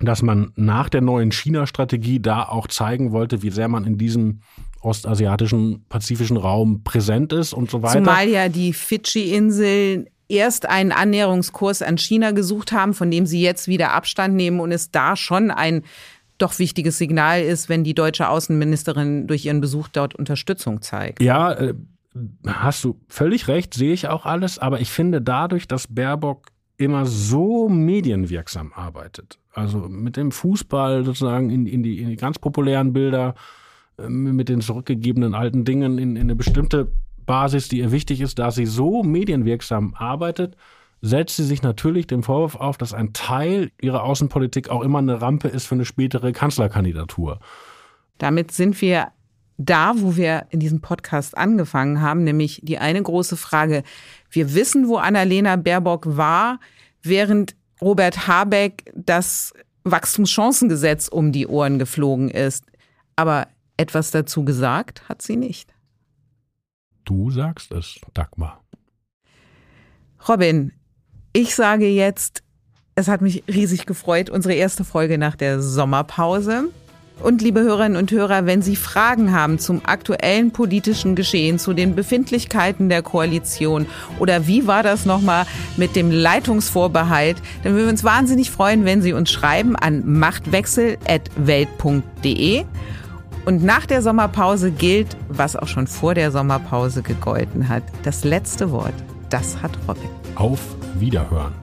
dass 0.00 0.22
man 0.22 0.52
nach 0.56 0.88
der 0.88 1.00
neuen 1.00 1.32
China-Strategie 1.32 2.20
da 2.20 2.44
auch 2.44 2.66
zeigen 2.66 3.12
wollte, 3.12 3.42
wie 3.42 3.50
sehr 3.50 3.68
man 3.68 3.84
in 3.84 3.98
diesem 3.98 4.40
ostasiatischen, 4.80 5.84
pazifischen 5.88 6.36
Raum 6.36 6.82
präsent 6.82 7.32
ist 7.32 7.52
und 7.52 7.70
so 7.70 7.82
weiter. 7.82 7.98
Zumal 7.98 8.28
ja 8.28 8.48
die 8.48 8.72
Fidschi-Inseln 8.72 10.06
erst 10.28 10.68
einen 10.68 10.92
Annäherungskurs 10.92 11.82
an 11.82 11.98
China 11.98 12.32
gesucht 12.32 12.72
haben, 12.72 12.94
von 12.94 13.10
dem 13.10 13.26
sie 13.26 13.42
jetzt 13.42 13.68
wieder 13.68 13.92
Abstand 13.92 14.34
nehmen 14.34 14.60
und 14.60 14.72
es 14.72 14.90
da 14.90 15.14
schon 15.14 15.50
ein 15.50 15.82
doch 16.38 16.58
wichtiges 16.58 16.98
Signal 16.98 17.42
ist, 17.42 17.68
wenn 17.68 17.84
die 17.84 17.94
deutsche 17.94 18.28
Außenministerin 18.28 19.28
durch 19.28 19.44
ihren 19.44 19.60
Besuch 19.60 19.88
dort 19.88 20.14
Unterstützung 20.14 20.82
zeigt. 20.82 21.22
Ja, 21.22 21.52
äh, 21.52 21.74
hast 22.46 22.84
du 22.84 23.00
völlig 23.08 23.48
recht, 23.48 23.74
sehe 23.74 23.92
ich 23.92 24.08
auch 24.08 24.26
alles, 24.26 24.58
aber 24.58 24.80
ich 24.80 24.90
finde 24.90 25.22
dadurch, 25.22 25.66
dass 25.66 25.86
Baerbock 25.86 26.48
immer 26.76 27.06
so 27.06 27.68
medienwirksam 27.68 28.72
arbeitet, 28.74 29.38
also 29.52 29.88
mit 29.88 30.16
dem 30.16 30.32
Fußball 30.32 31.04
sozusagen 31.04 31.50
in, 31.50 31.66
in, 31.66 31.82
die, 31.82 32.00
in 32.00 32.08
die 32.08 32.16
ganz 32.16 32.38
populären 32.38 32.92
Bilder, 32.92 33.34
äh, 33.98 34.08
mit 34.08 34.48
den 34.48 34.60
zurückgegebenen 34.60 35.34
alten 35.34 35.64
Dingen 35.64 35.98
in, 35.98 36.16
in 36.16 36.22
eine 36.22 36.36
bestimmte 36.36 36.92
Basis, 37.24 37.68
die 37.68 37.78
ihr 37.78 37.92
wichtig 37.92 38.20
ist, 38.20 38.38
da 38.38 38.50
sie 38.50 38.66
so 38.66 39.02
medienwirksam 39.02 39.94
arbeitet, 39.94 40.56
setzt 41.00 41.36
sie 41.36 41.44
sich 41.44 41.62
natürlich 41.62 42.06
dem 42.06 42.22
Vorwurf 42.22 42.56
auf, 42.56 42.78
dass 42.78 42.94
ein 42.94 43.12
Teil 43.12 43.70
ihrer 43.80 44.04
Außenpolitik 44.04 44.68
auch 44.70 44.82
immer 44.82 44.98
eine 44.98 45.20
Rampe 45.20 45.48
ist 45.48 45.66
für 45.66 45.74
eine 45.74 45.84
spätere 45.84 46.32
Kanzlerkandidatur. 46.32 47.40
Damit 48.18 48.52
sind 48.52 48.80
wir 48.80 49.08
da, 49.58 49.94
wo 49.96 50.16
wir 50.16 50.46
in 50.50 50.60
diesem 50.60 50.80
Podcast 50.80 51.36
angefangen 51.36 52.00
haben, 52.00 52.24
nämlich 52.24 52.60
die 52.62 52.78
eine 52.78 53.02
große 53.02 53.36
Frage. 53.36 53.82
Wir 54.30 54.54
wissen, 54.54 54.88
wo 54.88 54.96
Annalena 54.96 55.56
Baerbock 55.56 56.16
war, 56.16 56.58
während 57.02 57.54
Robert 57.80 58.26
Habeck 58.26 58.90
das 58.94 59.52
Wachstumschancengesetz 59.84 61.08
um 61.08 61.32
die 61.32 61.46
Ohren 61.46 61.78
geflogen 61.78 62.30
ist. 62.30 62.64
Aber 63.16 63.48
etwas 63.76 64.10
dazu 64.10 64.44
gesagt 64.44 65.08
hat 65.08 65.22
sie 65.22 65.36
nicht. 65.36 65.74
Du 67.04 67.30
sagst 67.30 67.72
es, 67.72 68.00
Dagmar. 68.14 68.62
Robin, 70.28 70.72
ich 71.32 71.54
sage 71.54 71.88
jetzt, 71.88 72.44
es 72.94 73.08
hat 73.08 73.22
mich 73.22 73.42
riesig 73.48 73.86
gefreut, 73.86 74.30
unsere 74.30 74.54
erste 74.54 74.84
Folge 74.84 75.18
nach 75.18 75.34
der 75.34 75.60
Sommerpause. 75.60 76.68
Und 77.22 77.40
liebe 77.40 77.60
Hörerinnen 77.60 77.96
und 77.96 78.10
Hörer, 78.10 78.44
wenn 78.46 78.62
Sie 78.62 78.74
Fragen 78.74 79.32
haben 79.32 79.60
zum 79.60 79.82
aktuellen 79.84 80.50
politischen 80.50 81.14
Geschehen, 81.14 81.58
zu 81.58 81.72
den 81.72 81.94
Befindlichkeiten 81.94 82.88
der 82.88 83.02
Koalition 83.02 83.86
oder 84.18 84.48
wie 84.48 84.66
war 84.66 84.82
das 84.82 85.06
nochmal 85.06 85.46
mit 85.76 85.94
dem 85.94 86.10
Leitungsvorbehalt, 86.10 87.36
dann 87.62 87.74
würden 87.74 87.84
wir 87.84 87.92
uns 87.92 88.02
wahnsinnig 88.02 88.50
freuen, 88.50 88.84
wenn 88.84 89.02
Sie 89.02 89.12
uns 89.12 89.30
schreiben 89.30 89.76
an 89.76 90.02
machtwechsel.welt.de. 90.04 92.64
Und 93.44 93.64
nach 93.64 93.86
der 93.86 94.02
Sommerpause 94.02 94.70
gilt, 94.70 95.16
was 95.28 95.56
auch 95.56 95.68
schon 95.68 95.86
vor 95.86 96.14
der 96.14 96.30
Sommerpause 96.30 97.02
gegolten 97.02 97.68
hat. 97.68 97.82
Das 98.04 98.24
letzte 98.24 98.70
Wort, 98.70 98.94
das 99.30 99.60
hat 99.62 99.72
Robin. 99.88 100.08
Auf 100.36 100.60
Wiederhören. 100.94 101.61